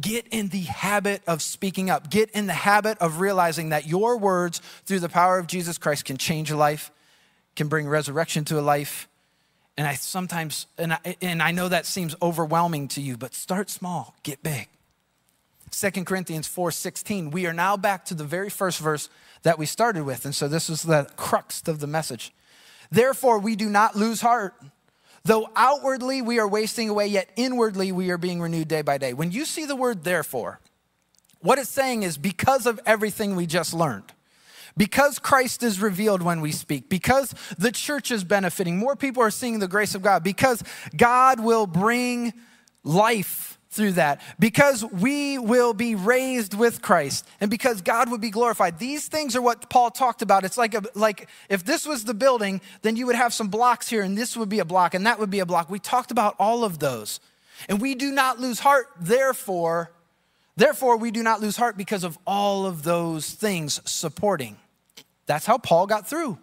Get 0.00 0.28
in 0.28 0.48
the 0.48 0.62
habit 0.62 1.22
of 1.26 1.42
speaking 1.42 1.90
up. 1.90 2.10
Get 2.10 2.30
in 2.30 2.46
the 2.46 2.52
habit 2.52 2.98
of 2.98 3.18
realizing 3.20 3.70
that 3.70 3.86
your 3.86 4.16
words, 4.16 4.60
through 4.84 5.00
the 5.00 5.08
power 5.08 5.38
of 5.38 5.48
Jesus 5.48 5.78
Christ, 5.78 6.04
can 6.04 6.16
change 6.16 6.50
a 6.50 6.56
life, 6.56 6.92
can 7.56 7.68
bring 7.68 7.88
resurrection 7.88 8.44
to 8.46 8.60
a 8.60 8.62
life. 8.62 9.08
And 9.76 9.86
I 9.86 9.94
sometimes, 9.94 10.66
and 10.78 10.92
I, 10.92 11.16
and 11.20 11.42
I 11.42 11.50
know 11.50 11.68
that 11.68 11.86
seems 11.86 12.14
overwhelming 12.22 12.88
to 12.88 13.00
you, 13.00 13.16
but 13.16 13.34
start 13.34 13.68
small, 13.68 14.14
get 14.22 14.42
big. 14.42 14.68
2 15.70 16.04
Corinthians 16.04 16.48
4:16. 16.48 17.30
We 17.30 17.46
are 17.46 17.52
now 17.52 17.76
back 17.76 18.04
to 18.06 18.14
the 18.14 18.24
very 18.24 18.50
first 18.50 18.78
verse 18.78 19.08
that 19.42 19.58
we 19.58 19.66
started 19.66 20.04
with. 20.04 20.24
And 20.24 20.34
so 20.34 20.48
this 20.48 20.68
is 20.68 20.82
the 20.82 21.08
crux 21.16 21.62
of 21.66 21.80
the 21.80 21.86
message. 21.86 22.34
Therefore, 22.90 23.38
we 23.38 23.56
do 23.56 23.68
not 23.68 23.96
lose 23.96 24.20
heart. 24.20 24.54
Though 25.22 25.48
outwardly 25.54 26.22
we 26.22 26.38
are 26.38 26.48
wasting 26.48 26.88
away, 26.88 27.06
yet 27.06 27.30
inwardly 27.36 27.92
we 27.92 28.10
are 28.10 28.18
being 28.18 28.40
renewed 28.40 28.68
day 28.68 28.82
by 28.82 28.98
day. 28.98 29.12
When 29.12 29.30
you 29.30 29.44
see 29.44 29.66
the 29.66 29.76
word 29.76 30.02
therefore, 30.02 30.60
what 31.40 31.58
it's 31.58 31.70
saying 31.70 32.02
is 32.02 32.18
because 32.18 32.66
of 32.66 32.80
everything 32.86 33.36
we 33.36 33.46
just 33.46 33.72
learned, 33.74 34.12
because 34.76 35.18
Christ 35.18 35.62
is 35.62 35.80
revealed 35.80 36.22
when 36.22 36.40
we 36.40 36.52
speak, 36.52 36.88
because 36.88 37.34
the 37.58 37.72
church 37.72 38.10
is 38.10 38.24
benefiting, 38.24 38.78
more 38.78 38.96
people 38.96 39.22
are 39.22 39.30
seeing 39.30 39.58
the 39.58 39.68
grace 39.68 39.94
of 39.94 40.02
God, 40.02 40.22
because 40.22 40.62
God 40.96 41.40
will 41.40 41.66
bring 41.66 42.32
life 42.82 43.49
through 43.70 43.92
that 43.92 44.20
because 44.38 44.84
we 44.84 45.38
will 45.38 45.72
be 45.72 45.94
raised 45.94 46.54
with 46.54 46.82
Christ 46.82 47.26
and 47.40 47.50
because 47.50 47.82
God 47.82 48.10
would 48.10 48.20
be 48.20 48.30
glorified. 48.30 48.78
These 48.78 49.06
things 49.06 49.36
are 49.36 49.42
what 49.42 49.70
Paul 49.70 49.90
talked 49.90 50.22
about. 50.22 50.44
It's 50.44 50.58
like 50.58 50.74
a, 50.74 50.82
like 50.94 51.28
if 51.48 51.64
this 51.64 51.86
was 51.86 52.04
the 52.04 52.14
building, 52.14 52.60
then 52.82 52.96
you 52.96 53.06
would 53.06 53.14
have 53.14 53.32
some 53.32 53.48
blocks 53.48 53.88
here 53.88 54.02
and 54.02 54.18
this 54.18 54.36
would 54.36 54.48
be 54.48 54.58
a 54.58 54.64
block 54.64 54.94
and 54.94 55.06
that 55.06 55.20
would 55.20 55.30
be 55.30 55.38
a 55.38 55.46
block. 55.46 55.70
We 55.70 55.78
talked 55.78 56.10
about 56.10 56.34
all 56.38 56.64
of 56.64 56.80
those. 56.80 57.20
And 57.68 57.80
we 57.80 57.94
do 57.94 58.10
not 58.10 58.40
lose 58.40 58.58
heart 58.58 58.88
therefore 58.98 59.92
therefore 60.56 60.98
we 60.98 61.10
do 61.10 61.22
not 61.22 61.40
lose 61.40 61.56
heart 61.56 61.76
because 61.76 62.04
of 62.04 62.18
all 62.26 62.66
of 62.66 62.82
those 62.82 63.30
things 63.30 63.80
supporting. 63.88 64.56
That's 65.26 65.46
how 65.46 65.58
Paul 65.58 65.86
got 65.86 66.08
through. 66.08 66.38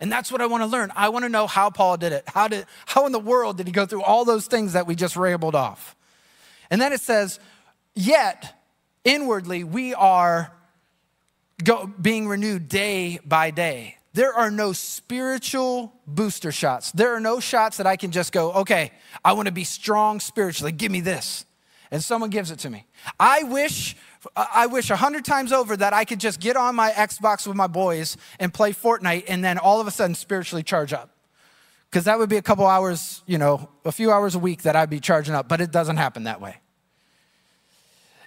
And 0.00 0.10
that's 0.10 0.32
what 0.32 0.40
I 0.40 0.46
want 0.46 0.62
to 0.62 0.66
learn. 0.66 0.90
I 0.96 1.10
want 1.10 1.24
to 1.24 1.28
know 1.28 1.46
how 1.46 1.68
Paul 1.68 1.98
did 1.98 2.12
it. 2.12 2.24
How 2.26 2.48
did 2.48 2.64
how 2.86 3.04
in 3.04 3.12
the 3.12 3.20
world 3.20 3.58
did 3.58 3.66
he 3.66 3.72
go 3.72 3.84
through 3.84 4.02
all 4.02 4.24
those 4.24 4.46
things 4.46 4.72
that 4.72 4.86
we 4.86 4.94
just 4.94 5.14
rambled 5.14 5.54
off? 5.54 5.94
And 6.70 6.80
then 6.80 6.92
it 6.92 7.00
says, 7.00 7.40
yet 7.94 8.62
inwardly 9.04 9.64
we 9.64 9.94
are 9.94 10.52
go, 11.62 11.86
being 11.86 12.28
renewed 12.28 12.68
day 12.68 13.18
by 13.24 13.50
day. 13.50 13.96
There 14.12 14.32
are 14.32 14.50
no 14.50 14.72
spiritual 14.72 15.92
booster 16.06 16.50
shots. 16.50 16.90
There 16.92 17.14
are 17.14 17.20
no 17.20 17.38
shots 17.38 17.76
that 17.76 17.86
I 17.86 17.96
can 17.96 18.10
just 18.10 18.32
go, 18.32 18.52
okay, 18.52 18.92
I 19.24 19.34
want 19.34 19.46
to 19.46 19.52
be 19.52 19.64
strong 19.64 20.18
spiritually. 20.18 20.72
Give 20.72 20.90
me 20.90 21.00
this. 21.00 21.44
And 21.92 22.02
someone 22.02 22.30
gives 22.30 22.50
it 22.50 22.58
to 22.60 22.70
me. 22.70 22.86
I 23.18 23.44
wish, 23.44 23.96
I 24.36 24.66
wish 24.66 24.90
a 24.90 24.96
hundred 24.96 25.24
times 25.24 25.52
over 25.52 25.76
that 25.76 25.92
I 25.92 26.04
could 26.04 26.20
just 26.20 26.40
get 26.40 26.56
on 26.56 26.74
my 26.74 26.90
Xbox 26.90 27.46
with 27.46 27.56
my 27.56 27.66
boys 27.66 28.16
and 28.38 28.52
play 28.52 28.72
Fortnite 28.72 29.24
and 29.28 29.44
then 29.44 29.58
all 29.58 29.80
of 29.80 29.86
a 29.86 29.90
sudden 29.90 30.14
spiritually 30.14 30.62
charge 30.62 30.92
up 30.92 31.10
because 31.90 32.04
that 32.04 32.18
would 32.18 32.28
be 32.28 32.36
a 32.36 32.42
couple 32.42 32.66
hours, 32.66 33.22
you 33.26 33.38
know, 33.38 33.68
a 33.84 33.90
few 33.90 34.12
hours 34.12 34.36
a 34.36 34.38
week 34.38 34.62
that 34.62 34.76
I'd 34.76 34.90
be 34.90 35.00
charging 35.00 35.34
up, 35.34 35.48
but 35.48 35.60
it 35.60 35.72
doesn't 35.72 35.96
happen 35.96 36.24
that 36.24 36.40
way. 36.40 36.59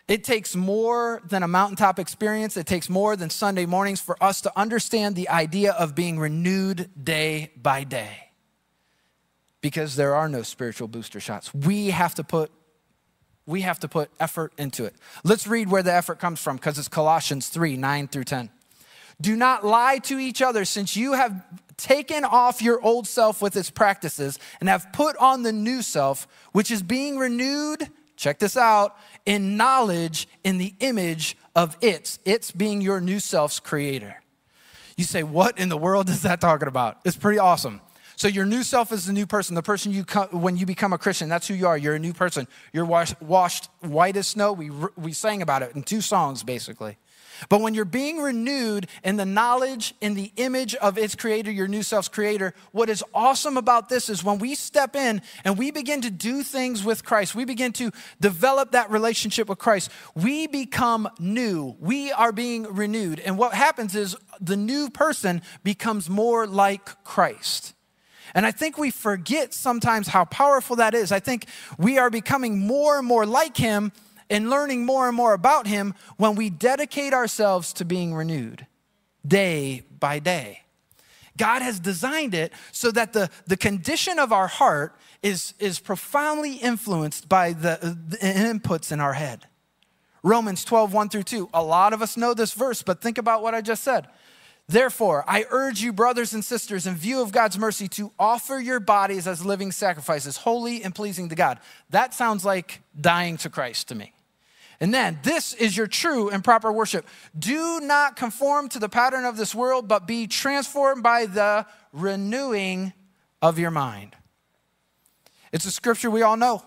It 0.08 0.24
takes 0.24 0.56
more 0.56 1.22
than 1.26 1.44
a 1.44 1.48
mountaintop 1.48 1.98
experience. 1.98 2.58
It 2.58 2.66
takes 2.66 2.90
more 2.90 3.16
than 3.16 3.30
Sunday 3.30 3.66
mornings 3.66 4.02
for 4.02 4.22
us 4.22 4.42
to 4.42 4.52
understand 4.58 5.16
the 5.16 5.30
idea 5.30 5.72
of 5.72 5.96
being 5.96 6.20
renewed 6.20 6.90
day 7.02 7.52
by 7.56 7.86
day. 7.86 8.32
Because 9.62 9.96
there 9.96 10.14
are 10.14 10.28
no 10.28 10.42
spiritual 10.42 10.90
booster 10.90 11.22
shots. 11.22 11.54
We 11.54 11.92
have 11.92 12.16
to 12.16 12.24
put 12.24 12.52
We 13.46 13.62
have 13.62 13.80
to 13.80 13.90
put 13.90 14.10
effort 14.22 14.54
into 14.58 14.86
it. 14.86 14.96
Let's 15.26 15.48
read 15.48 15.70
where 15.70 15.84
the 15.84 15.94
effort 15.94 16.18
comes 16.18 16.40
from 16.40 16.56
because 16.56 16.80
it's 16.80 16.88
Colossians 16.88 17.50
3 17.50 17.76
9 17.76 18.08
through 18.08 18.24
10. 18.24 18.50
Do 19.20 19.36
not 19.36 19.66
lie 19.66 20.00
to 20.00 20.18
each 20.18 20.42
other, 20.42 20.66
since 20.66 20.96
you 20.96 21.14
have 21.14 21.46
taken 21.78 22.24
off 22.24 22.62
your 22.62 22.82
old 22.82 23.08
self 23.08 23.42
with 23.42 23.56
its 23.56 23.70
practices 23.70 24.40
and 24.60 24.70
have 24.70 24.88
put 24.94 25.16
on 25.18 25.44
the 25.44 25.52
new 25.52 25.82
self, 25.82 26.28
which 26.52 26.72
is 26.72 26.82
being 26.82 27.18
renewed, 27.18 27.90
check 28.16 28.40
this 28.40 28.58
out, 28.58 28.96
in 29.26 29.58
knowledge 29.58 30.28
in 30.44 30.58
the 30.58 30.74
image 30.80 31.38
of 31.56 31.78
its, 31.82 32.20
its 32.26 32.52
being 32.52 32.82
your 32.82 33.00
new 33.00 33.20
self's 33.20 33.60
creator. 33.60 34.22
You 34.98 35.04
say, 35.04 35.24
what 35.24 35.58
in 35.58 35.70
the 35.70 35.78
world 35.78 36.10
is 36.10 36.22
that 36.24 36.42
talking 36.42 36.68
about? 36.68 37.00
It's 37.04 37.18
pretty 37.18 37.40
awesome. 37.40 37.82
So 38.16 38.28
your 38.28 38.46
new 38.46 38.64
self 38.64 38.92
is 38.92 39.06
the 39.06 39.14
new 39.14 39.26
person. 39.26 39.56
The 39.56 39.64
person 39.64 39.92
you 39.92 40.06
come, 40.06 40.28
when 40.30 40.56
you 40.56 40.66
become 40.66 40.94
a 40.94 40.98
Christian, 40.98 41.30
that's 41.30 41.48
who 41.48 41.56
you 41.56 41.68
are. 41.68 41.78
You're 41.78 41.96
a 41.96 42.00
new 42.00 42.14
person. 42.14 42.48
You're 42.72 42.86
washed, 42.86 43.20
washed 43.22 43.70
white 43.82 44.16
as 44.16 44.28
snow. 44.28 44.54
We 44.54 44.70
we 44.96 45.14
sang 45.14 45.42
about 45.42 45.64
it 45.64 45.76
in 45.76 45.84
two 45.84 46.02
songs 46.02 46.44
basically. 46.44 46.98
But 47.50 47.62
when 47.62 47.74
you're 47.74 47.86
being 47.86 48.20
renewed 48.20 48.88
in 49.04 49.18
the 49.18 49.26
knowledge, 49.26 49.94
in 50.02 50.14
the 50.14 50.32
image 50.36 50.76
of 50.76 50.98
its 50.98 51.16
creator, 51.16 51.52
your 51.52 51.68
new 51.68 51.84
self's 51.84 52.08
creator, 52.08 52.54
what 52.72 52.90
is 52.90 53.04
awesome 53.14 53.58
about 53.58 53.90
this 53.90 54.10
is 54.10 54.24
when 54.24 54.40
we 54.40 54.56
step 54.56 54.96
in 54.96 55.22
and 55.44 55.58
we 55.58 55.72
begin 55.72 56.02
to 56.02 56.12
do 56.12 56.44
things 56.44 56.84
with 56.84 57.06
Christ, 57.06 57.36
we 57.36 57.46
begin 57.46 57.74
to 57.74 57.92
develop 58.20 58.72
that 58.72 58.90
relationship 58.92 59.50
with 59.50 59.60
Christ, 59.60 59.92
we 60.16 60.48
become 60.48 61.10
new. 61.20 61.76
We 61.80 62.12
are 62.12 62.32
being 62.32 62.64
renewed. 62.64 63.20
And 63.20 63.38
what 63.38 63.54
happens 63.54 63.96
is 63.96 64.16
the 64.40 64.58
new 64.58 64.90
person 64.90 65.42
becomes 65.64 66.10
more 66.10 66.48
like 66.48 67.04
Christ. 67.04 67.74
And 68.34 68.46
I 68.46 68.52
think 68.52 68.78
we 68.78 68.90
forget 68.90 69.54
sometimes 69.54 70.08
how 70.08 70.26
powerful 70.26 70.78
that 70.78 70.94
is. 70.94 71.12
I 71.12 71.20
think 71.20 71.46
we 71.78 71.98
are 71.98 72.10
becoming 72.10 72.60
more 72.60 72.98
and 72.98 73.08
more 73.08 73.26
like 73.26 73.58
him 73.58 73.92
and 74.34 74.50
learning 74.50 74.84
more 74.84 75.08
and 75.08 75.16
more 75.16 75.34
about 75.34 75.68
Him 75.68 75.94
when 76.18 76.36
we 76.36 76.50
dedicate 76.50 77.14
ourselves 77.14 77.72
to 77.74 77.86
being 77.86 78.16
renewed 78.16 78.66
day 79.26 79.84
by 80.00 80.18
day. 80.18 80.62
God 81.38 81.62
has 81.62 81.80
designed 81.80 82.34
it 82.34 82.52
so 82.72 82.90
that 82.92 83.14
the, 83.14 83.30
the 83.46 83.58
condition 83.58 84.18
of 84.18 84.34
our 84.34 84.48
heart 84.48 84.96
is, 85.22 85.54
is 85.60 85.80
profoundly 85.80 86.56
influenced 86.56 87.30
by 87.30 87.54
the, 87.54 87.98
the 88.10 88.18
inputs 88.18 88.92
in 88.92 89.00
our 89.00 89.14
head. 89.14 89.46
Romans 90.24 90.66
12, 90.66 90.94
1 90.94 91.10
through 91.10 91.24
2. 91.24 91.50
A 91.54 91.64
lot 91.64 91.94
of 91.94 92.02
us 92.02 92.18
know 92.18 92.34
this 92.34 92.54
verse, 92.54 92.82
but 92.82 93.02
think 93.02 93.20
about 93.20 93.44
what 93.44 93.54
I 93.54 93.62
just 93.62 93.84
said. 93.84 94.08
Therefore, 94.68 95.26
I 95.28 95.46
urge 95.52 95.82
you, 95.82 95.94
brothers 95.94 96.34
and 96.34 96.44
sisters, 96.44 96.88
in 96.88 96.96
view 96.96 97.22
of 97.22 97.32
God's 97.32 97.60
mercy, 97.60 97.88
to 97.90 98.12
offer 98.18 98.60
your 98.60 98.80
bodies 98.80 99.28
as 99.28 99.46
living 99.46 99.72
sacrifices, 99.72 100.38
holy 100.38 100.84
and 100.84 100.96
pleasing 100.96 101.30
to 101.30 101.36
God. 101.36 101.60
That 101.92 102.14
sounds 102.14 102.46
like 102.46 102.82
dying 103.00 103.38
to 103.38 103.50
Christ 103.50 103.90
to 103.90 103.96
me. 103.96 104.14
And 104.84 104.94
then, 104.94 105.18
this 105.24 105.54
is 105.54 105.78
your 105.78 105.88
true 105.88 106.30
and 106.30 106.44
proper 106.44 106.70
worship. 106.70 107.08
Do 107.40 107.80
not 107.80 108.18
conform 108.18 108.68
to 108.68 108.80
the 108.80 108.90
pattern 108.90 109.24
of 109.24 109.38
this 109.38 109.56
world, 109.56 109.88
but 109.88 110.06
be 110.06 110.28
transformed 110.28 111.02
by 111.02 111.26
the 111.26 111.66
renewing 111.94 112.92
of 113.42 113.58
your 113.58 113.72
mind. 113.72 114.14
It's 115.54 115.64
a 115.64 115.72
scripture 115.72 116.12
we 116.12 116.22
all 116.22 116.36
know. 116.36 116.64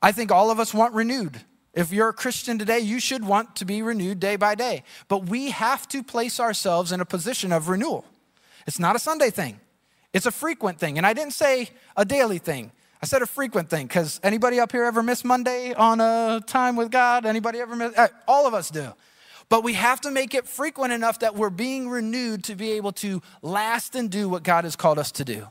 I 0.00 0.10
think 0.10 0.32
all 0.32 0.50
of 0.50 0.58
us 0.58 0.72
want 0.72 0.94
renewed. 0.94 1.38
If 1.74 1.92
you're 1.92 2.08
a 2.08 2.14
Christian 2.14 2.58
today, 2.58 2.78
you 2.78 2.98
should 2.98 3.22
want 3.22 3.56
to 3.56 3.66
be 3.66 3.82
renewed 3.82 4.20
day 4.20 4.36
by 4.36 4.54
day. 4.54 4.82
But 5.08 5.26
we 5.26 5.50
have 5.50 5.86
to 5.88 6.02
place 6.02 6.40
ourselves 6.40 6.92
in 6.92 7.02
a 7.02 7.04
position 7.04 7.52
of 7.52 7.68
renewal. 7.68 8.06
It's 8.66 8.78
not 8.78 8.96
a 8.96 8.98
Sunday 8.98 9.28
thing, 9.28 9.60
it's 10.14 10.24
a 10.24 10.30
frequent 10.30 10.80
thing. 10.80 10.96
And 10.96 11.06
I 11.06 11.12
didn't 11.12 11.34
say 11.34 11.68
a 11.94 12.06
daily 12.06 12.38
thing. 12.38 12.72
I 13.02 13.06
said 13.06 13.22
a 13.22 13.26
frequent 13.26 13.68
thing 13.68 13.86
because 13.86 14.18
anybody 14.22 14.60
up 14.60 14.72
here 14.72 14.84
ever 14.84 15.02
miss 15.02 15.24
Monday 15.24 15.74
on 15.74 16.00
a 16.00 16.40
time 16.46 16.76
with 16.76 16.90
God? 16.90 17.26
Anybody 17.26 17.60
ever 17.60 17.76
miss? 17.76 17.92
Eh, 17.96 18.08
all 18.26 18.46
of 18.46 18.54
us 18.54 18.70
do. 18.70 18.92
But 19.48 19.62
we 19.62 19.74
have 19.74 20.00
to 20.02 20.10
make 20.10 20.34
it 20.34 20.48
frequent 20.48 20.92
enough 20.92 21.18
that 21.18 21.34
we're 21.34 21.50
being 21.50 21.88
renewed 21.88 22.44
to 22.44 22.54
be 22.54 22.72
able 22.72 22.92
to 22.92 23.20
last 23.42 23.94
and 23.94 24.10
do 24.10 24.28
what 24.28 24.42
God 24.42 24.64
has 24.64 24.74
called 24.74 24.98
us 24.98 25.12
to 25.12 25.24
do. 25.24 25.46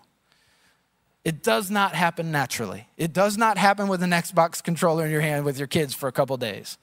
It 1.24 1.42
does 1.42 1.72
not 1.72 1.96
happen 1.96 2.32
naturally. 2.32 2.88
It 2.98 3.14
does 3.14 3.38
not 3.38 3.58
happen 3.58 3.88
with 3.88 4.04
an 4.04 4.12
Xbox 4.12 4.62
controller 4.62 5.06
in 5.06 5.12
your 5.12 5.22
hand 5.22 5.46
with 5.46 5.58
your 5.58 5.68
kids 5.68 5.94
for 5.94 6.08
a 6.08 6.12
couple 6.12 6.36
days. 6.38 6.78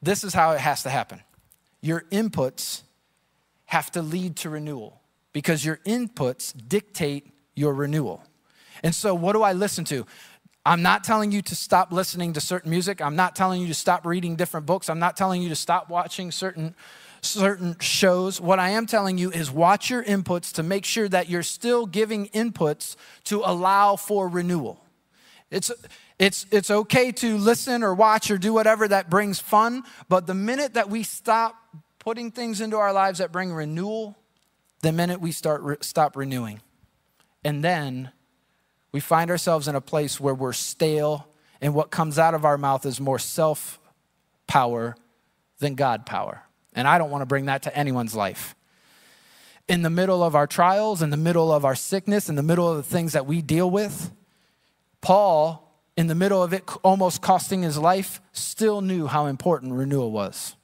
This 0.00 0.22
is 0.22 0.32
how 0.32 0.52
it 0.52 0.60
has 0.60 0.82
to 0.84 0.90
happen. 0.90 1.22
Your 1.80 2.02
inputs 2.12 2.82
have 3.66 3.90
to 3.92 4.02
lead 4.02 4.36
to 4.36 4.50
renewal 4.50 5.00
because 5.32 5.64
your 5.64 5.76
inputs 5.78 6.54
dictate 6.68 7.32
your 7.54 7.74
renewal. 7.74 8.22
And 8.82 8.94
so, 8.94 9.14
what 9.14 9.32
do 9.32 9.42
I 9.42 9.52
listen 9.52 9.84
to? 9.86 10.06
I'm 10.64 10.82
not 10.82 11.02
telling 11.02 11.32
you 11.32 11.40
to 11.42 11.54
stop 11.54 11.92
listening 11.92 12.34
to 12.34 12.40
certain 12.40 12.70
music. 12.70 13.00
I'm 13.00 13.16
not 13.16 13.34
telling 13.34 13.62
you 13.62 13.68
to 13.68 13.74
stop 13.74 14.04
reading 14.04 14.36
different 14.36 14.66
books. 14.66 14.90
I'm 14.90 14.98
not 14.98 15.16
telling 15.16 15.40
you 15.40 15.48
to 15.48 15.56
stop 15.56 15.88
watching 15.88 16.30
certain 16.30 16.74
certain 17.20 17.76
shows. 17.80 18.40
What 18.40 18.58
I 18.58 18.70
am 18.70 18.86
telling 18.86 19.18
you 19.18 19.30
is 19.30 19.50
watch 19.50 19.90
your 19.90 20.04
inputs 20.04 20.52
to 20.54 20.62
make 20.62 20.84
sure 20.84 21.08
that 21.08 21.28
you're 21.28 21.42
still 21.42 21.86
giving 21.86 22.26
inputs 22.28 22.96
to 23.24 23.42
allow 23.44 23.96
for 23.96 24.28
renewal. 24.28 24.84
It's 25.50 25.70
it's 26.18 26.46
it's 26.50 26.70
okay 26.70 27.12
to 27.12 27.38
listen 27.38 27.82
or 27.82 27.94
watch 27.94 28.30
or 28.30 28.38
do 28.38 28.52
whatever 28.52 28.86
that 28.88 29.08
brings 29.08 29.38
fun, 29.38 29.84
but 30.08 30.26
the 30.26 30.34
minute 30.34 30.74
that 30.74 30.90
we 30.90 31.02
stop 31.02 31.56
putting 31.98 32.30
things 32.30 32.60
into 32.60 32.76
our 32.76 32.92
lives 32.92 33.18
that 33.18 33.32
bring 33.32 33.52
renewal, 33.52 34.16
the 34.82 34.92
minute 34.92 35.20
we 35.20 35.32
start 35.32 35.62
re- 35.62 35.76
stop 35.80 36.16
renewing. 36.16 36.60
And 37.44 37.64
then 37.64 38.12
we 38.98 39.00
find 39.00 39.30
ourselves 39.30 39.68
in 39.68 39.76
a 39.76 39.80
place 39.80 40.18
where 40.18 40.34
we're 40.34 40.52
stale, 40.52 41.28
and 41.60 41.72
what 41.72 41.88
comes 41.88 42.18
out 42.18 42.34
of 42.34 42.44
our 42.44 42.58
mouth 42.58 42.84
is 42.84 43.00
more 43.00 43.20
self 43.20 43.78
power 44.48 44.96
than 45.60 45.76
God 45.76 46.04
power. 46.04 46.42
And 46.72 46.88
I 46.88 46.98
don't 46.98 47.08
want 47.08 47.22
to 47.22 47.26
bring 47.26 47.44
that 47.44 47.62
to 47.62 47.76
anyone's 47.78 48.16
life. 48.16 48.56
In 49.68 49.82
the 49.82 49.88
middle 49.88 50.20
of 50.24 50.34
our 50.34 50.48
trials, 50.48 51.00
in 51.00 51.10
the 51.10 51.16
middle 51.16 51.52
of 51.52 51.64
our 51.64 51.76
sickness, 51.76 52.28
in 52.28 52.34
the 52.34 52.42
middle 52.42 52.68
of 52.68 52.76
the 52.76 52.82
things 52.82 53.12
that 53.12 53.24
we 53.24 53.40
deal 53.40 53.70
with, 53.70 54.10
Paul, 55.00 55.80
in 55.96 56.08
the 56.08 56.16
middle 56.16 56.42
of 56.42 56.52
it 56.52 56.64
almost 56.82 57.22
costing 57.22 57.62
his 57.62 57.78
life, 57.78 58.20
still 58.32 58.80
knew 58.80 59.06
how 59.06 59.26
important 59.26 59.74
renewal 59.74 60.10
was. 60.10 60.56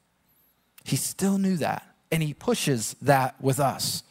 He 0.83 0.97
still 0.97 1.39
knew 1.39 1.57
that, 1.59 1.87
and 2.11 2.21
he 2.21 2.35
pushes 2.35 2.97
that 3.01 3.41
with 3.41 3.61
us. 3.61 4.03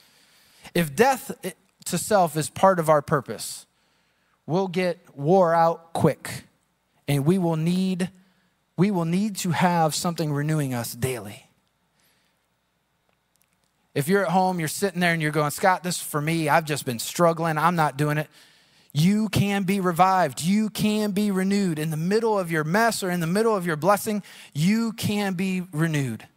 If 0.74 0.96
death 0.96 1.30
eh, 1.44 1.52
to 1.88 1.98
self 1.98 2.38
is 2.38 2.50
part 2.50 2.80
of 2.80 2.88
our 2.88 3.02
purpose, 3.02 3.66
we'll 4.46 4.68
get 4.68 5.00
wore 5.16 5.54
out 5.54 5.94
quick. 5.94 6.46
And 7.08 7.26
we 7.26 7.38
will 7.38 7.56
need 7.56 8.10
we 8.76 8.90
will 8.90 9.06
need 9.06 9.36
to 9.38 9.52
have 9.52 9.94
something 9.94 10.34
renewing 10.34 10.74
us 10.74 10.94
daily. 10.94 11.48
If 13.94 14.08
you're 14.08 14.26
at 14.26 14.32
home 14.32 14.60
you're 14.60 14.68
sitting 14.68 15.00
there 15.00 15.14
and 15.14 15.22
you're 15.22 15.32
going 15.32 15.52
scott 15.52 15.84
this 15.84 15.98
is 15.98 16.02
for 16.02 16.22
me. 16.22 16.50
I've 16.50 16.66
just 16.66 16.86
been 16.86 17.00
struggling. 17.00 17.58
I'm 17.58 17.76
not 17.76 17.98
doing 17.98 18.18
it. 18.18 18.28
You 18.94 19.28
can 19.30 19.64
be 19.64 19.80
revived. 19.80 20.42
You 20.44 20.70
can 20.70 21.12
be 21.12 21.32
renewed. 21.32 21.80
In 21.80 21.90
the 21.90 21.98
middle 21.98 22.38
of 22.38 22.52
your 22.52 22.64
mess 22.64 23.02
or 23.04 23.10
in 23.10 23.20
the 23.20 23.28
middle 23.28 23.56
of 23.56 23.66
your 23.66 23.76
blessing 23.76 24.24
you 24.54 24.94
can 24.94 25.34
be 25.34 25.62
renewed. 25.72 26.28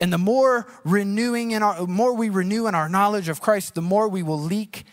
And 0.00 0.12
the 0.12 0.18
more 0.18 0.66
renewing 0.84 1.52
in 1.52 1.62
our 1.62 1.86
more 1.86 2.14
we 2.14 2.28
renew 2.28 2.66
in 2.66 2.74
our 2.74 2.88
knowledge 2.88 3.28
of 3.28 3.40
christ 3.40 3.74
the 3.74 3.82
more 3.82 4.08
we 4.08 4.22
will 4.22 4.40
leak 4.40 4.84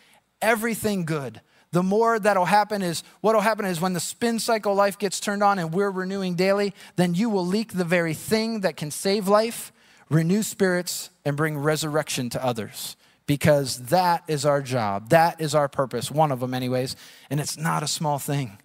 everything 0.42 1.06
good 1.06 1.42
the 1.74 1.84
more 1.84 2.20
that'll 2.20 2.46
happen 2.46 2.84
is 2.84 3.04
what'll 3.22 3.42
happen 3.42 3.66
is 3.66 3.82
when 3.82 3.94
the 3.94 4.00
spin 4.00 4.38
cycle 4.38 4.76
life 4.76 5.00
gets 5.00 5.20
turned 5.20 5.42
on 5.42 5.58
and 5.58 5.74
we're 5.74 5.90
renewing 5.90 6.36
daily, 6.36 6.72
then 6.98 7.16
you 7.16 7.32
will 7.32 7.46
leak 7.46 7.74
the 7.74 7.84
very 7.84 8.14
thing 8.14 8.62
that 8.62 8.78
can 8.78 8.92
save 8.92 9.28
life, 9.28 9.74
renew 10.08 10.44
spirits, 10.44 11.10
and 11.26 11.36
bring 11.36 11.58
resurrection 11.58 12.30
to 12.30 12.46
others. 12.46 12.96
Because 13.26 13.86
that 13.88 14.24
is 14.28 14.46
our 14.46 14.62
job. 14.62 15.10
That 15.10 15.42
is 15.42 15.56
our 15.56 15.68
purpose, 15.68 16.12
one 16.12 16.32
of 16.32 16.40
them, 16.40 16.54
anyways. 16.54 16.96
And 17.32 17.40
it's 17.40 17.58
not 17.58 17.82
a 17.82 17.88
small 17.88 18.20
thing. 18.20 18.60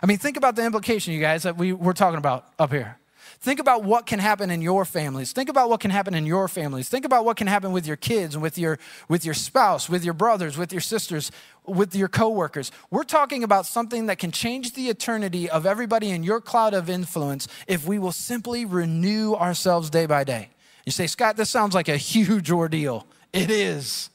I 0.00 0.06
mean, 0.06 0.18
think 0.18 0.36
about 0.36 0.54
the 0.54 0.64
implication, 0.64 1.14
you 1.14 1.20
guys, 1.20 1.42
that 1.42 1.56
we, 1.56 1.72
we're 1.72 1.92
talking 1.92 2.18
about 2.18 2.46
up 2.56 2.70
here. 2.70 2.98
Think 3.40 3.60
about 3.60 3.84
what 3.84 4.04
can 4.06 4.18
happen 4.18 4.50
in 4.50 4.62
your 4.62 4.84
families. 4.84 5.32
Think 5.32 5.48
about 5.48 5.70
what 5.70 5.78
can 5.78 5.92
happen 5.92 6.12
in 6.12 6.26
your 6.26 6.48
families. 6.48 6.88
Think 6.88 7.04
about 7.04 7.24
what 7.24 7.36
can 7.36 7.46
happen 7.46 7.70
with 7.70 7.86
your 7.86 7.96
kids, 7.96 8.34
and 8.34 8.42
with 8.42 8.58
your, 8.58 8.78
with 9.08 9.24
your 9.24 9.34
spouse, 9.34 9.88
with 9.88 10.04
your 10.04 10.14
brothers, 10.14 10.58
with 10.58 10.72
your 10.72 10.80
sisters, 10.80 11.30
with 11.64 11.94
your 11.94 12.08
coworkers. 12.08 12.72
We're 12.90 13.04
talking 13.04 13.44
about 13.44 13.64
something 13.64 14.06
that 14.06 14.18
can 14.18 14.32
change 14.32 14.74
the 14.74 14.88
eternity 14.88 15.48
of 15.48 15.66
everybody 15.66 16.10
in 16.10 16.24
your 16.24 16.40
cloud 16.40 16.74
of 16.74 16.90
influence 16.90 17.46
if 17.68 17.86
we 17.86 18.00
will 18.00 18.12
simply 18.12 18.64
renew 18.64 19.34
ourselves 19.34 19.88
day 19.88 20.06
by 20.06 20.24
day. 20.24 20.50
You 20.84 20.90
say, 20.90 21.06
Scott, 21.06 21.36
this 21.36 21.48
sounds 21.48 21.76
like 21.76 21.88
a 21.88 21.96
huge 21.96 22.50
ordeal. 22.50 23.06
It 23.32 23.52
is. 23.52 24.10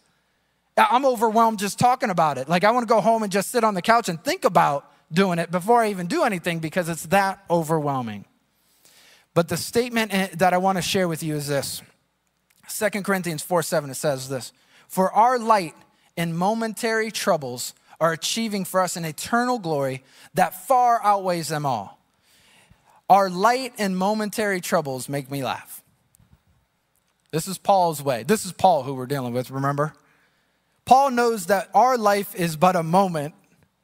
I'm 0.76 1.06
overwhelmed 1.06 1.60
just 1.60 1.80
talking 1.80 2.10
about 2.10 2.38
it. 2.38 2.50
Like, 2.50 2.66
I 2.66 2.72
want 2.72 2.86
to 2.88 2.94
go 2.94 3.00
home 3.00 3.24
and 3.24 3.32
just 3.32 3.52
sit 3.52 3.64
on 3.64 3.74
the 3.74 3.82
couch 3.82 4.10
and 4.10 4.22
think 4.22 4.44
about 4.44 4.92
doing 5.14 5.40
it 5.40 5.50
before 5.50 5.82
I 5.82 5.92
even 5.92 6.08
do 6.08 6.24
anything 6.24 6.60
because 6.60 6.90
it's 6.90 7.06
that 7.08 7.44
overwhelming. 7.50 8.26
But 9.34 9.48
the 9.50 9.58
statement 9.58 10.14
eh, 10.14 10.28
that 10.36 10.54
I 10.54 10.58
want 10.58 10.78
to 10.78 10.82
share 10.82 11.08
with 11.08 11.24
you 11.24 11.36
is 11.36 11.48
this 11.48 11.82
2 12.70 13.02
Corinthians 13.02 13.42
4 13.42 13.64
7, 13.64 13.90
it 13.90 13.96
says 13.96 14.30
this 14.30 14.54
For 14.88 15.12
our 15.12 15.40
light 15.40 15.76
and 16.16 16.38
momentary 16.38 17.12
troubles 17.12 17.74
are 18.00 18.12
achieving 18.12 18.66
for 18.66 18.82
us 18.82 18.96
an 18.96 19.06
eternal 19.06 19.60
glory 19.60 20.04
that 20.34 20.68
far 20.68 21.02
outweighs 21.04 21.48
them 21.48 21.66
all. 21.66 22.00
Our 23.10 23.30
light 23.30 23.74
and 23.78 23.98
momentary 23.98 24.62
troubles 24.62 25.10
make 25.10 25.30
me 25.30 25.44
laugh. 25.44 25.84
This 27.32 27.48
is 27.48 27.58
Paul's 27.58 28.02
way. 28.02 28.24
This 28.24 28.46
is 28.46 28.52
Paul 28.52 28.84
who 28.84 28.94
we're 28.94 29.08
dealing 29.08 29.34
with, 29.34 29.52
remember? 29.52 29.94
Paul 30.86 31.12
knows 31.12 31.48
that 31.48 31.70
our 31.74 31.98
life 31.98 32.36
is 32.36 32.56
but 32.56 32.76
a 32.76 32.84
moment 32.84 33.34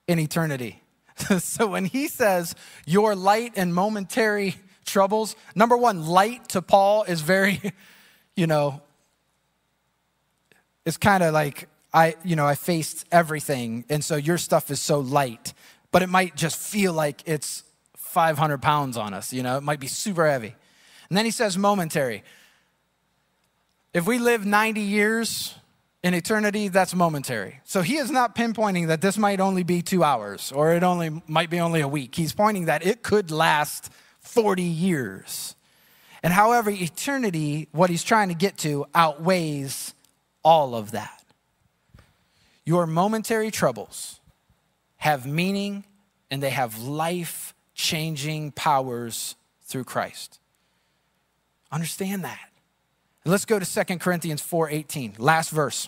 in 0.07 0.19
eternity. 0.19 0.81
so 1.39 1.67
when 1.67 1.85
he 1.85 2.07
says 2.07 2.55
your 2.85 3.15
light 3.15 3.53
and 3.55 3.73
momentary 3.73 4.55
troubles, 4.89 5.35
number 5.55 5.77
one, 5.77 6.07
light 6.07 6.49
to 6.49 6.61
Paul 6.61 7.03
is 7.03 7.21
very, 7.21 7.61
you 8.35 8.47
know, 8.47 8.81
it's 10.85 10.97
kind 10.97 11.23
of 11.23 11.33
like 11.33 11.67
I, 11.93 12.15
you 12.23 12.35
know, 12.35 12.45
I 12.45 12.55
faced 12.55 13.05
everything, 13.11 13.85
and 13.89 14.03
so 14.03 14.15
your 14.15 14.37
stuff 14.37 14.69
is 14.69 14.79
so 14.81 14.99
light, 14.99 15.53
but 15.91 16.01
it 16.01 16.09
might 16.09 16.35
just 16.35 16.57
feel 16.57 16.93
like 16.93 17.21
it's 17.25 17.63
500 17.95 18.61
pounds 18.61 18.97
on 18.97 19.13
us, 19.13 19.33
you 19.33 19.43
know, 19.43 19.57
it 19.57 19.63
might 19.63 19.79
be 19.79 19.87
super 19.87 20.27
heavy. 20.27 20.55
And 21.09 21.17
then 21.17 21.25
he 21.25 21.31
says 21.31 21.57
momentary. 21.57 22.23
If 23.93 24.05
we 24.05 24.19
live 24.19 24.45
90 24.45 24.81
years 24.81 25.55
in 26.03 26.13
eternity, 26.13 26.67
that's 26.67 26.93
momentary. 26.93 27.59
So 27.63 27.81
he 27.81 27.97
is 27.97 28.11
not 28.11 28.35
pinpointing 28.35 28.87
that 28.87 29.01
this 29.01 29.17
might 29.17 29.39
only 29.39 29.63
be 29.63 29.81
two 29.81 30.03
hours 30.03 30.51
or 30.51 30.73
it 30.73 30.83
only 30.83 31.21
might 31.27 31.49
be 31.49 31.59
only 31.59 31.81
a 31.81 31.87
week. 31.87 32.15
He's 32.15 32.33
pointing 32.33 32.65
that 32.65 32.85
it 32.85 33.01
could 33.01 33.31
last 33.31 33.91
40 34.29 34.63
years. 34.63 35.55
And 36.21 36.33
however, 36.33 36.69
eternity, 36.69 37.67
what 37.71 37.89
he's 37.89 38.03
trying 38.03 38.29
to 38.29 38.35
get 38.35 38.57
to, 38.59 38.85
outweighs 38.93 39.93
all 40.43 40.75
of 40.75 40.91
that. 40.91 41.23
Your 42.65 42.85
momentary 42.85 43.51
troubles 43.51 44.19
have 44.97 45.25
meaning 45.25 45.85
and 46.29 46.43
they 46.43 46.51
have 46.51 46.77
life 46.77 47.53
changing 47.73 48.51
powers 48.51 49.35
through 49.63 49.85
Christ. 49.85 50.39
Understand 51.71 52.23
that. 52.23 52.49
Let's 53.25 53.45
go 53.45 53.59
to 53.59 53.65
2 53.65 53.99
Corinthians 53.99 54.41
4:18, 54.41 55.15
last 55.17 55.49
verse. 55.49 55.87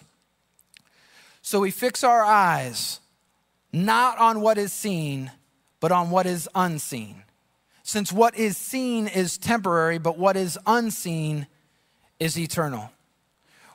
So 1.41 1.59
we 1.59 1.71
fix 1.71 2.03
our 2.03 2.23
eyes 2.23 2.99
not 3.73 4.17
on 4.17 4.41
what 4.41 4.57
is 4.57 4.71
seen, 4.73 5.31
but 5.79 5.91
on 5.91 6.09
what 6.09 6.25
is 6.25 6.47
unseen. 6.53 7.23
Since 7.83 8.11
what 8.11 8.35
is 8.35 8.57
seen 8.57 9.07
is 9.07 9.37
temporary, 9.37 9.97
but 9.97 10.17
what 10.17 10.37
is 10.37 10.57
unseen 10.65 11.47
is 12.19 12.37
eternal. 12.37 12.91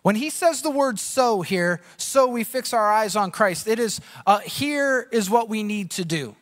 When 0.03 0.15
he 0.15 0.31
says 0.31 0.63
the 0.63 0.71
word 0.71 1.01
so 1.01 1.43
here, 1.43 1.81
so 1.97 2.29
we 2.29 2.45
fix 2.45 2.73
our 2.73 2.93
eyes 2.93 3.17
on 3.17 3.33
Christ, 3.33 3.67
it 3.67 3.81
is 3.81 4.01
uh, 4.27 4.39
here 4.39 5.09
is 5.11 5.29
what 5.29 5.49
we 5.49 5.65
need 5.65 5.91
to 5.93 6.05
do. 6.05 6.37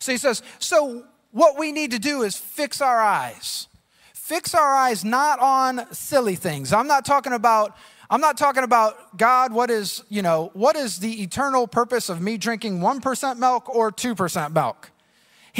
So 0.00 0.10
he 0.10 0.18
says, 0.18 0.42
so 0.58 1.04
what 1.30 1.58
we 1.58 1.70
need 1.70 1.92
to 1.92 2.00
do 2.00 2.22
is 2.22 2.36
fix 2.36 2.80
our 2.80 3.00
eyes. 3.00 3.68
Fix 4.12 4.54
our 4.54 4.74
eyes 4.74 5.04
not 5.04 5.38
on 5.38 5.92
silly 5.92 6.34
things. 6.34 6.72
I'm 6.72 6.88
not 6.88 7.04
talking 7.04 7.32
about 7.32 7.76
I'm 8.12 8.20
not 8.20 8.36
talking 8.36 8.64
about 8.64 9.16
God, 9.16 9.52
what 9.52 9.70
is, 9.70 10.02
you 10.08 10.20
know, 10.20 10.50
what 10.54 10.74
is 10.74 10.98
the 10.98 11.22
eternal 11.22 11.68
purpose 11.68 12.08
of 12.08 12.20
me 12.20 12.38
drinking 12.38 12.80
1% 12.80 13.38
milk 13.38 13.72
or 13.72 13.92
2% 13.92 14.52
milk? 14.52 14.89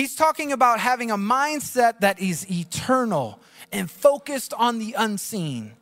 He's 0.01 0.15
talking 0.15 0.51
about 0.51 0.81
having 0.81 1.11
a 1.11 1.19
mindset 1.19 2.01
that 2.01 2.21
is 2.21 2.51
eternal 2.51 3.39
and 3.71 3.91
focused 3.91 4.55
on 4.55 4.79
the 4.79 4.95
unseen. 4.97 5.73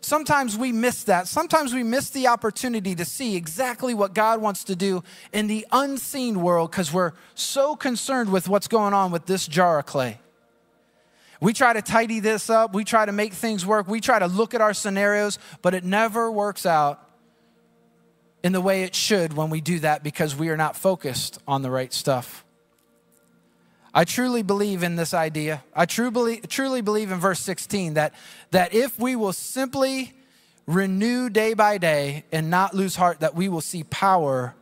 Sometimes 0.00 0.56
we 0.56 0.72
miss 0.72 1.04
that. 1.04 1.28
Sometimes 1.28 1.74
we 1.74 1.82
miss 1.82 2.08
the 2.08 2.28
opportunity 2.28 2.94
to 2.94 3.04
see 3.04 3.36
exactly 3.36 3.92
what 3.92 4.14
God 4.14 4.40
wants 4.40 4.64
to 4.64 4.74
do 4.74 5.04
in 5.34 5.48
the 5.48 5.66
unseen 5.70 6.40
world 6.40 6.70
because 6.70 6.90
we're 6.90 7.12
so 7.34 7.76
concerned 7.76 8.32
with 8.32 8.48
what's 8.48 8.68
going 8.68 8.94
on 8.94 9.10
with 9.10 9.26
this 9.26 9.46
jar 9.46 9.80
of 9.80 9.84
clay. 9.84 10.18
We 11.38 11.52
try 11.52 11.74
to 11.74 11.82
tidy 11.82 12.20
this 12.20 12.48
up, 12.48 12.72
we 12.72 12.84
try 12.84 13.04
to 13.04 13.12
make 13.12 13.34
things 13.34 13.66
work, 13.66 13.86
we 13.86 14.00
try 14.00 14.18
to 14.18 14.28
look 14.28 14.54
at 14.54 14.62
our 14.62 14.72
scenarios, 14.72 15.38
but 15.60 15.74
it 15.74 15.84
never 15.84 16.32
works 16.32 16.64
out 16.64 17.06
in 18.42 18.52
the 18.52 18.62
way 18.62 18.84
it 18.84 18.94
should 18.94 19.34
when 19.34 19.50
we 19.50 19.60
do 19.60 19.80
that 19.80 20.02
because 20.02 20.34
we 20.34 20.48
are 20.48 20.56
not 20.56 20.74
focused 20.74 21.38
on 21.46 21.60
the 21.60 21.70
right 21.70 21.92
stuff. 21.92 22.45
I 23.96 24.04
truly 24.04 24.42
believe 24.42 24.82
in 24.82 24.96
this 24.96 25.14
idea. 25.14 25.64
I 25.74 25.86
truly, 25.86 26.36
truly 26.40 26.82
believe 26.82 27.10
in 27.10 27.18
verse 27.18 27.40
16 27.40 27.94
that, 27.94 28.12
that 28.50 28.74
if 28.74 28.98
we 28.98 29.16
will 29.16 29.32
simply 29.32 30.12
renew 30.66 31.30
day 31.30 31.54
by 31.54 31.78
day 31.78 32.24
and 32.30 32.50
not 32.50 32.74
lose 32.74 32.94
heart, 32.94 33.20
that 33.20 33.34
we 33.34 33.48
will 33.48 33.62
see 33.62 33.84
power 33.84 34.54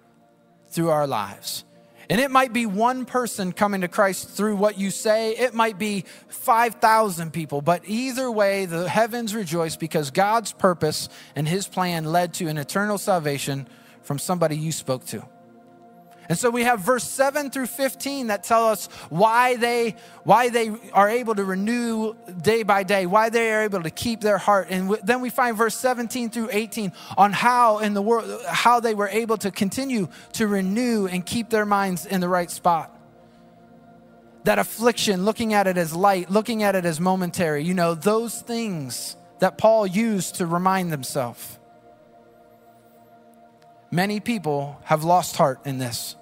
through 0.70 0.90
our 0.90 1.08
lives. 1.08 1.64
And 2.08 2.20
it 2.20 2.30
might 2.30 2.52
be 2.52 2.64
one 2.64 3.06
person 3.06 3.52
coming 3.52 3.80
to 3.80 3.88
Christ 3.88 4.28
through 4.28 4.54
what 4.54 4.78
you 4.78 4.92
say, 4.92 5.32
it 5.32 5.52
might 5.52 5.80
be 5.80 6.04
5,000 6.28 7.32
people, 7.32 7.60
but 7.60 7.82
either 7.88 8.30
way, 8.30 8.66
the 8.66 8.88
heavens 8.88 9.34
rejoice 9.34 9.74
because 9.74 10.12
God's 10.12 10.52
purpose 10.52 11.08
and 11.34 11.48
his 11.48 11.66
plan 11.66 12.04
led 12.04 12.34
to 12.34 12.46
an 12.46 12.56
eternal 12.56 12.98
salvation 12.98 13.66
from 14.02 14.20
somebody 14.20 14.56
you 14.56 14.70
spoke 14.70 15.04
to. 15.06 15.26
And 16.28 16.38
so 16.38 16.48
we 16.48 16.62
have 16.62 16.80
verse 16.80 17.04
7 17.04 17.50
through 17.50 17.66
15 17.66 18.28
that 18.28 18.44
tell 18.44 18.68
us 18.68 18.86
why 19.10 19.56
they 19.56 19.96
why 20.22 20.48
they 20.48 20.72
are 20.92 21.08
able 21.08 21.34
to 21.34 21.44
renew 21.44 22.14
day 22.40 22.62
by 22.62 22.82
day, 22.82 23.04
why 23.04 23.28
they 23.28 23.52
are 23.52 23.62
able 23.62 23.82
to 23.82 23.90
keep 23.90 24.20
their 24.20 24.38
heart. 24.38 24.68
And 24.70 24.90
then 25.02 25.20
we 25.20 25.28
find 25.28 25.56
verse 25.56 25.76
17 25.76 26.30
through 26.30 26.48
18 26.50 26.92
on 27.18 27.32
how 27.32 27.78
in 27.78 27.92
the 27.92 28.00
world 28.00 28.42
how 28.48 28.80
they 28.80 28.94
were 28.94 29.08
able 29.08 29.36
to 29.38 29.50
continue 29.50 30.08
to 30.32 30.46
renew 30.46 31.06
and 31.06 31.24
keep 31.26 31.50
their 31.50 31.66
minds 31.66 32.06
in 32.06 32.20
the 32.20 32.28
right 32.28 32.50
spot. 32.50 32.90
That 34.44 34.58
affliction, 34.58 35.24
looking 35.24 35.54
at 35.54 35.66
it 35.66 35.76
as 35.76 35.94
light, 35.94 36.30
looking 36.30 36.62
at 36.62 36.74
it 36.74 36.84
as 36.84 37.00
momentary, 37.00 37.64
you 37.64 37.74
know, 37.74 37.94
those 37.94 38.40
things 38.40 39.16
that 39.40 39.58
Paul 39.58 39.86
used 39.86 40.36
to 40.36 40.46
remind 40.46 40.92
themselves. 40.92 41.58
Many 43.94 44.18
people 44.18 44.76
have 44.82 45.04
lost 45.04 45.36
heart 45.36 45.60
in 45.64 45.78
this. 45.78 46.16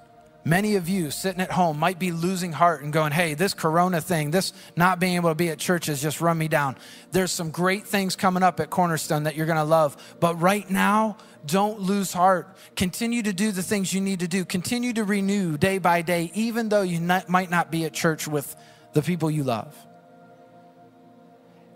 Many 0.45 0.75
of 0.75 0.91
you 0.91 1.11
sitting 1.11 1.41
at 1.41 1.51
home 1.51 1.79
might 1.79 1.99
be 1.99 2.13
losing 2.13 2.53
heart 2.53 2.83
and 2.83 2.93
going, 2.93 3.13
hey, 3.13 3.33
this 3.33 3.55
corona 3.55 4.03
thing, 4.03 4.31
this 4.31 4.53
not 4.77 5.01
being 5.01 5.15
able 5.17 5.31
to 5.31 5.35
be 5.35 5.49
at 5.49 5.59
church 5.59 5.87
has 5.87 6.03
just 6.03 6.21
run 6.21 6.37
me 6.37 6.49
down. 6.49 6.77
There's 7.13 7.33
some 7.33 7.51
great 7.51 7.87
things 7.87 8.15
coming 8.15 8.43
up 8.43 8.61
at 8.61 8.69
Cornerstone 8.69 9.23
that 9.23 9.37
you're 9.37 9.47
going 9.47 9.57
to 9.57 9.65
love. 9.65 9.97
But 10.21 10.39
right 10.39 10.69
now, 10.69 11.17
don't 11.47 11.81
lose 11.81 12.13
heart. 12.13 12.55
Continue 12.77 13.23
to 13.23 13.33
do 13.33 13.53
the 13.53 13.63
things 13.63 13.95
you 13.95 14.03
need 14.03 14.21
to 14.21 14.29
do. 14.29 14.45
Continue 14.45 14.93
to 14.93 15.05
renew 15.05 15.57
day 15.57 15.79
by 15.79 16.03
day, 16.03 16.31
even 16.35 16.69
though 16.69 16.83
you 16.83 17.01
not, 17.01 17.31
might 17.31 17.49
not 17.49 17.71
be 17.71 17.87
at 17.87 17.95
church 17.95 18.29
with 18.29 18.55
the 18.93 19.01
people 19.01 19.31
you 19.31 19.45
love. 19.45 19.75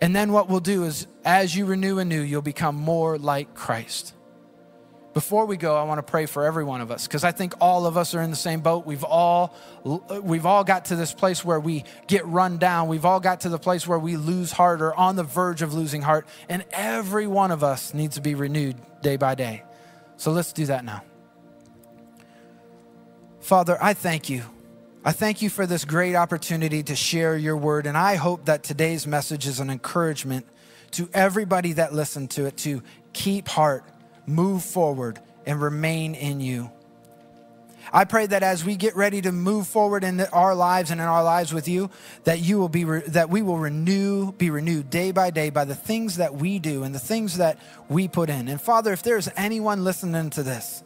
And 0.02 0.14
then 0.14 0.30
what 0.30 0.50
we'll 0.50 0.60
do 0.60 0.84
is, 0.84 1.06
as 1.24 1.56
you 1.56 1.64
renew 1.64 2.00
anew, 2.00 2.20
you'll 2.20 2.42
become 2.42 2.74
more 2.74 3.16
like 3.16 3.54
Christ. 3.54 4.12
Before 5.16 5.46
we 5.46 5.56
go, 5.56 5.74
I 5.74 5.84
want 5.84 5.96
to 5.96 6.02
pray 6.02 6.26
for 6.26 6.44
every 6.44 6.62
one 6.62 6.82
of 6.82 6.90
us 6.90 7.06
because 7.06 7.24
I 7.24 7.32
think 7.32 7.54
all 7.58 7.86
of 7.86 7.96
us 7.96 8.14
are 8.14 8.20
in 8.20 8.28
the 8.28 8.36
same 8.36 8.60
boat. 8.60 8.84
We've 8.84 9.02
all 9.02 9.54
we've 9.82 10.44
all 10.44 10.62
got 10.62 10.84
to 10.86 10.96
this 10.96 11.14
place 11.14 11.42
where 11.42 11.58
we 11.58 11.84
get 12.06 12.26
run 12.26 12.58
down. 12.58 12.88
We've 12.88 13.06
all 13.06 13.18
got 13.18 13.40
to 13.40 13.48
the 13.48 13.58
place 13.58 13.86
where 13.86 13.98
we 13.98 14.18
lose 14.18 14.52
heart 14.52 14.82
or 14.82 14.94
on 14.94 15.16
the 15.16 15.22
verge 15.22 15.62
of 15.62 15.72
losing 15.72 16.02
heart, 16.02 16.26
and 16.50 16.66
every 16.70 17.26
one 17.26 17.50
of 17.50 17.64
us 17.64 17.94
needs 17.94 18.16
to 18.16 18.20
be 18.20 18.34
renewed 18.34 18.76
day 19.00 19.16
by 19.16 19.34
day. 19.34 19.62
So 20.18 20.32
let's 20.32 20.52
do 20.52 20.66
that 20.66 20.84
now. 20.84 21.02
Father, 23.40 23.78
I 23.80 23.94
thank 23.94 24.28
you. 24.28 24.42
I 25.02 25.12
thank 25.12 25.40
you 25.40 25.48
for 25.48 25.64
this 25.64 25.86
great 25.86 26.14
opportunity 26.14 26.82
to 26.82 26.94
share 26.94 27.38
your 27.38 27.56
word, 27.56 27.86
and 27.86 27.96
I 27.96 28.16
hope 28.16 28.44
that 28.44 28.64
today's 28.64 29.06
message 29.06 29.46
is 29.46 29.60
an 29.60 29.70
encouragement 29.70 30.44
to 30.90 31.08
everybody 31.14 31.72
that 31.72 31.94
listened 31.94 32.32
to 32.32 32.44
it 32.44 32.58
to 32.58 32.82
keep 33.14 33.48
heart 33.48 33.82
move 34.26 34.62
forward 34.62 35.20
and 35.46 35.60
remain 35.60 36.14
in 36.14 36.40
you. 36.40 36.70
I 37.92 38.04
pray 38.04 38.26
that 38.26 38.42
as 38.42 38.64
we 38.64 38.76
get 38.76 38.96
ready 38.96 39.22
to 39.22 39.32
move 39.32 39.66
forward 39.66 40.02
in 40.02 40.20
our 40.20 40.54
lives 40.54 40.90
and 40.90 41.00
in 41.00 41.06
our 41.06 41.22
lives 41.22 41.52
with 41.52 41.68
you, 41.68 41.90
that 42.24 42.40
you 42.40 42.58
will 42.58 42.68
be 42.68 42.84
re- 42.84 43.02
that 43.08 43.30
we 43.30 43.42
will 43.42 43.58
renew, 43.58 44.32
be 44.32 44.50
renewed 44.50 44.90
day 44.90 45.12
by 45.12 45.30
day 45.30 45.50
by 45.50 45.64
the 45.64 45.74
things 45.74 46.16
that 46.16 46.34
we 46.34 46.58
do 46.58 46.82
and 46.82 46.94
the 46.94 46.98
things 46.98 47.38
that 47.38 47.58
we 47.88 48.08
put 48.08 48.28
in. 48.28 48.48
And 48.48 48.60
Father, 48.60 48.92
if 48.92 49.02
there's 49.02 49.28
anyone 49.36 49.84
listening 49.84 50.30
to 50.30 50.42
this 50.42 50.82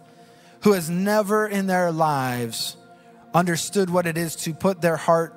who 0.63 0.73
has 0.73 0.91
never 0.91 1.47
in 1.47 1.67
their 1.67 1.91
lives 1.91 2.77
understood 3.33 3.89
what 3.89 4.07
it 4.07 4.19
is 4.19 4.37
to 4.37 4.53
put 4.53 4.83
their 4.83 4.97
heart 4.97 5.35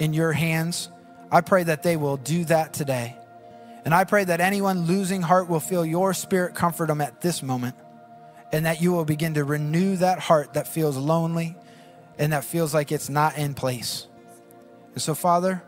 in 0.00 0.14
your 0.14 0.32
hands, 0.32 0.88
I 1.30 1.42
pray 1.42 1.62
that 1.62 1.84
they 1.84 1.96
will 1.96 2.16
do 2.16 2.44
that 2.46 2.72
today. 2.72 3.16
And 3.84 3.94
I 3.94 4.04
pray 4.04 4.24
that 4.24 4.40
anyone 4.40 4.86
losing 4.86 5.22
heart 5.22 5.48
will 5.48 5.60
feel 5.60 5.84
your 5.84 6.14
spirit 6.14 6.54
comfort 6.54 6.88
them 6.88 7.00
at 7.00 7.20
this 7.20 7.42
moment 7.42 7.76
and 8.52 8.66
that 8.66 8.80
you 8.80 8.92
will 8.92 9.04
begin 9.04 9.34
to 9.34 9.44
renew 9.44 9.96
that 9.96 10.18
heart 10.18 10.54
that 10.54 10.68
feels 10.68 10.96
lonely 10.96 11.56
and 12.18 12.32
that 12.32 12.44
feels 12.44 12.72
like 12.72 12.92
it's 12.92 13.08
not 13.08 13.36
in 13.36 13.54
place. 13.54 14.06
And 14.94 15.02
so, 15.02 15.14
Father, 15.14 15.62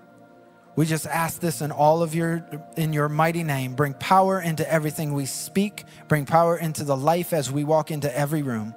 we 0.77 0.87
just 0.87 1.07
ask 1.07 1.41
this 1.41 1.61
in 1.61 1.73
all 1.73 2.03
of 2.03 2.15
your 2.15 2.47
in 2.77 2.93
your 2.93 3.09
mighty 3.09 3.43
name. 3.43 3.75
Bring 3.75 3.95
power 3.95 4.41
into 4.41 4.71
everything 4.71 5.15
we 5.15 5.27
speak, 5.27 5.85
bring 6.09 6.27
power 6.27 6.57
into 6.57 6.85
the 6.85 6.97
life 6.97 7.33
as 7.33 7.51
we 7.51 7.65
walk 7.65 7.91
into 7.91 8.17
every 8.17 8.43
room. 8.43 8.75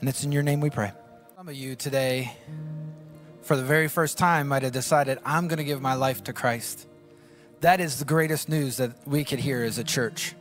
And 0.00 0.08
it's 0.08 0.24
in 0.24 0.32
your 0.32 0.42
name 0.42 0.60
we 0.60 0.70
pray. 0.70 0.92
Some 1.36 1.48
of 1.48 1.54
you 1.54 1.76
today 1.76 2.32
for 3.44 3.56
the 3.56 3.62
very 3.62 3.88
first 3.88 4.16
time, 4.16 4.48
might 4.48 4.62
have 4.62 4.72
decided, 4.72 5.18
I'm 5.24 5.48
going 5.48 5.58
to 5.58 5.64
give 5.64 5.80
my 5.80 5.94
life 5.94 6.24
to 6.24 6.32
Christ. 6.32 6.86
That 7.64 7.80
is 7.80 7.98
the 7.98 8.04
greatest 8.04 8.50
news 8.50 8.76
that 8.76 8.92
we 9.06 9.24
could 9.24 9.38
hear 9.38 9.62
as 9.62 9.78
a 9.78 9.84
church. 9.84 10.34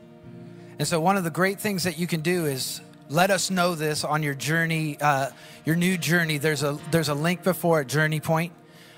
And 0.77 0.85
so, 0.85 0.99
one 0.99 1.15
of 1.15 1.23
the 1.23 1.29
great 1.29 1.57
things 1.57 1.83
that 1.83 1.97
you 1.97 2.05
can 2.05 2.19
do 2.19 2.47
is 2.47 2.81
let 3.07 3.31
us 3.31 3.49
know 3.49 3.75
this 3.75 4.03
on 4.03 4.23
your 4.23 4.33
journey, 4.33 4.97
uh, 4.99 5.29
your 5.63 5.77
new 5.77 5.97
journey. 5.97 6.37
There's 6.37 6.63
a 6.63 6.77
there's 6.91 7.07
a 7.07 7.13
link 7.13 7.41
before 7.41 7.79
at 7.79 7.87
Journey 7.87 8.19
Point. 8.19 8.51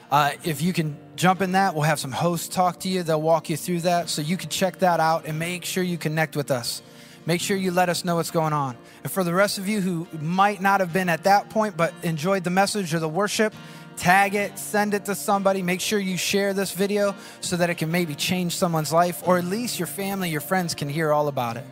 Uh, 0.10 0.32
if 0.44 0.64
you 0.64 0.74
can 0.74 0.98
jump 1.16 1.44
in 1.44 1.52
that, 1.52 1.76
we'll 1.76 1.84
have 1.84 2.00
some 2.00 2.12
hosts 2.12 2.48
talk 2.48 2.80
to 2.80 2.90
you. 2.90 3.04
They'll 3.04 3.22
walk 3.22 3.52
you 3.52 3.58
through 3.58 3.82
that, 3.82 4.10
so 4.10 4.24
you 4.24 4.38
can 4.38 4.50
check 4.50 4.80
that 4.80 5.00
out 5.00 5.26
and 5.28 5.38
make 5.38 5.64
sure 5.64 5.84
you 5.84 6.00
connect 6.00 6.36
with 6.36 6.50
us. 6.50 6.82
Make 7.28 7.42
sure 7.42 7.56
you 7.56 7.70
let 7.70 7.90
us 7.90 8.04
know 8.04 8.16
what's 8.16 8.32
going 8.32 8.54
on. 8.54 8.76
And 9.04 9.12
for 9.12 9.24
the 9.24 9.36
rest 9.36 9.60
of 9.60 9.68
you 9.68 9.82
who 9.82 10.08
might 10.20 10.62
not 10.62 10.80
have 10.80 10.92
been 10.92 11.10
at 11.10 11.26
that 11.26 11.52
point 11.52 11.78
but 11.78 11.94
enjoyed 12.02 12.44
the 12.44 12.50
message 12.50 12.92
or 12.96 13.00
the 13.00 13.10
worship, 13.10 13.54
tag 13.98 14.36
it, 14.36 14.58
send 14.60 14.94
it 14.94 15.06
to 15.06 15.16
somebody. 15.16 15.62
Make 15.62 15.82
sure 15.82 16.00
you 16.00 16.18
share 16.18 16.54
this 16.54 16.72
video 16.72 17.16
so 17.42 17.56
that 17.58 17.70
it 17.70 17.76
can 17.76 17.92
maybe 17.92 18.16
change 18.16 18.56
someone's 18.56 18.92
life, 18.92 19.22
or 19.26 19.38
at 19.38 19.46
least 19.46 19.80
your 19.80 19.88
family, 19.88 20.30
your 20.30 20.42
friends 20.42 20.76
can 20.76 20.90
hear 20.90 21.12
all 21.12 21.28
about 21.28 21.58
it. 21.58 21.66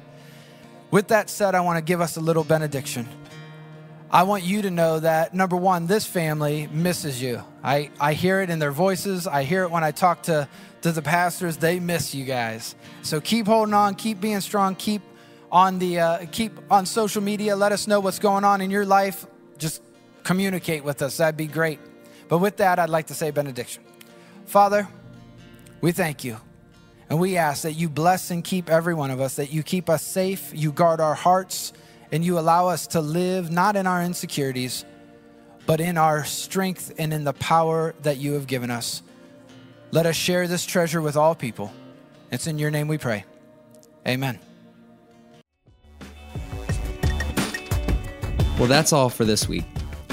With 0.92 1.08
that 1.08 1.30
said, 1.30 1.56
I 1.56 1.62
want 1.62 1.78
to 1.78 1.82
give 1.82 2.02
us 2.02 2.18
a 2.18 2.22
little 2.22 2.44
benediction. 2.44 3.08
I 4.12 4.24
want 4.24 4.44
you 4.44 4.62
to 4.62 4.70
know 4.70 5.00
that 5.00 5.34
number 5.34 5.56
one, 5.56 5.88
this 5.88 6.06
family 6.06 6.68
misses 6.72 7.20
you. 7.20 7.44
I, 7.64 7.90
I 8.00 8.14
hear 8.14 8.42
it 8.42 8.52
in 8.52 8.60
their 8.60 8.72
voices. 8.72 9.26
I 9.26 9.42
hear 9.42 9.64
it 9.64 9.72
when 9.72 9.84
I 9.84 9.90
talk 9.90 10.22
to, 10.24 10.48
to 10.84 10.92
the 10.92 11.02
pastors. 11.02 11.58
They 11.58 11.80
miss 11.80 12.14
you 12.14 12.24
guys. 12.24 12.76
So 13.02 13.20
keep 13.20 13.48
holding 13.48 13.74
on, 13.74 13.96
keep 13.96 14.22
being 14.22 14.40
strong, 14.42 14.76
keep 14.76 15.02
on 15.52 15.80
the 15.80 16.00
uh, 16.00 16.26
keep 16.32 16.52
on 16.72 16.86
social 16.86 17.24
media. 17.24 17.56
Let 17.56 17.72
us 17.72 17.88
know 17.88 18.00
what's 18.00 18.20
going 18.20 18.44
on 18.44 18.62
in 18.62 18.70
your 18.70 18.86
life. 18.86 19.26
Just 19.58 19.82
communicate 20.24 20.84
with 20.84 21.02
us. 21.02 21.18
That'd 21.18 21.36
be 21.36 21.48
great. 21.48 21.80
But 22.28 22.40
with 22.40 22.58
that, 22.58 22.80
I'd 22.80 22.90
like 22.90 23.08
to 23.08 23.14
say 23.14 23.32
benediction. 23.32 23.84
Father, 24.46 24.88
we 25.82 25.92
thank 25.92 26.24
you. 26.24 26.38
And 27.10 27.20
we 27.20 27.38
ask 27.38 27.64
that 27.64 27.74
you 27.74 27.90
bless 27.90 28.32
and 28.32 28.44
keep 28.44 28.70
every 28.70 28.94
one 28.94 29.12
of 29.12 29.22
us, 29.22 29.36
that 29.36 29.52
you 29.52 29.62
keep 29.62 29.90
us 29.90 30.02
safe, 30.02 30.52
you 30.54 30.72
guard 30.72 31.00
our 31.00 31.14
hearts, 31.14 31.74
and 32.12 32.24
you 32.24 32.40
allow 32.40 32.68
us 32.68 32.88
to 32.88 33.02
live 33.02 33.52
not 33.52 33.76
in 33.76 33.86
our 33.86 34.02
insecurities, 34.02 34.86
but 35.66 35.80
in 35.80 35.98
our 35.98 36.24
strength 36.26 36.94
and 36.98 37.14
in 37.14 37.24
the 37.24 37.34
power 37.34 37.94
that 38.02 38.18
you 38.18 38.34
have 38.34 38.48
given 38.48 38.72
us. 38.72 39.04
Let 39.92 40.06
us 40.06 40.16
share 40.16 40.48
this 40.48 40.66
treasure 40.66 41.02
with 41.02 41.16
all 41.16 41.36
people. 41.36 41.72
It's 42.32 42.48
in 42.48 42.58
your 42.58 42.72
name 42.72 42.88
we 42.88 42.98
pray. 42.98 43.26
Amen. 44.08 44.40
Well, 48.58 48.68
that's 48.68 48.94
all 48.94 49.10
for 49.10 49.26
this 49.26 49.48
week. 49.48 49.66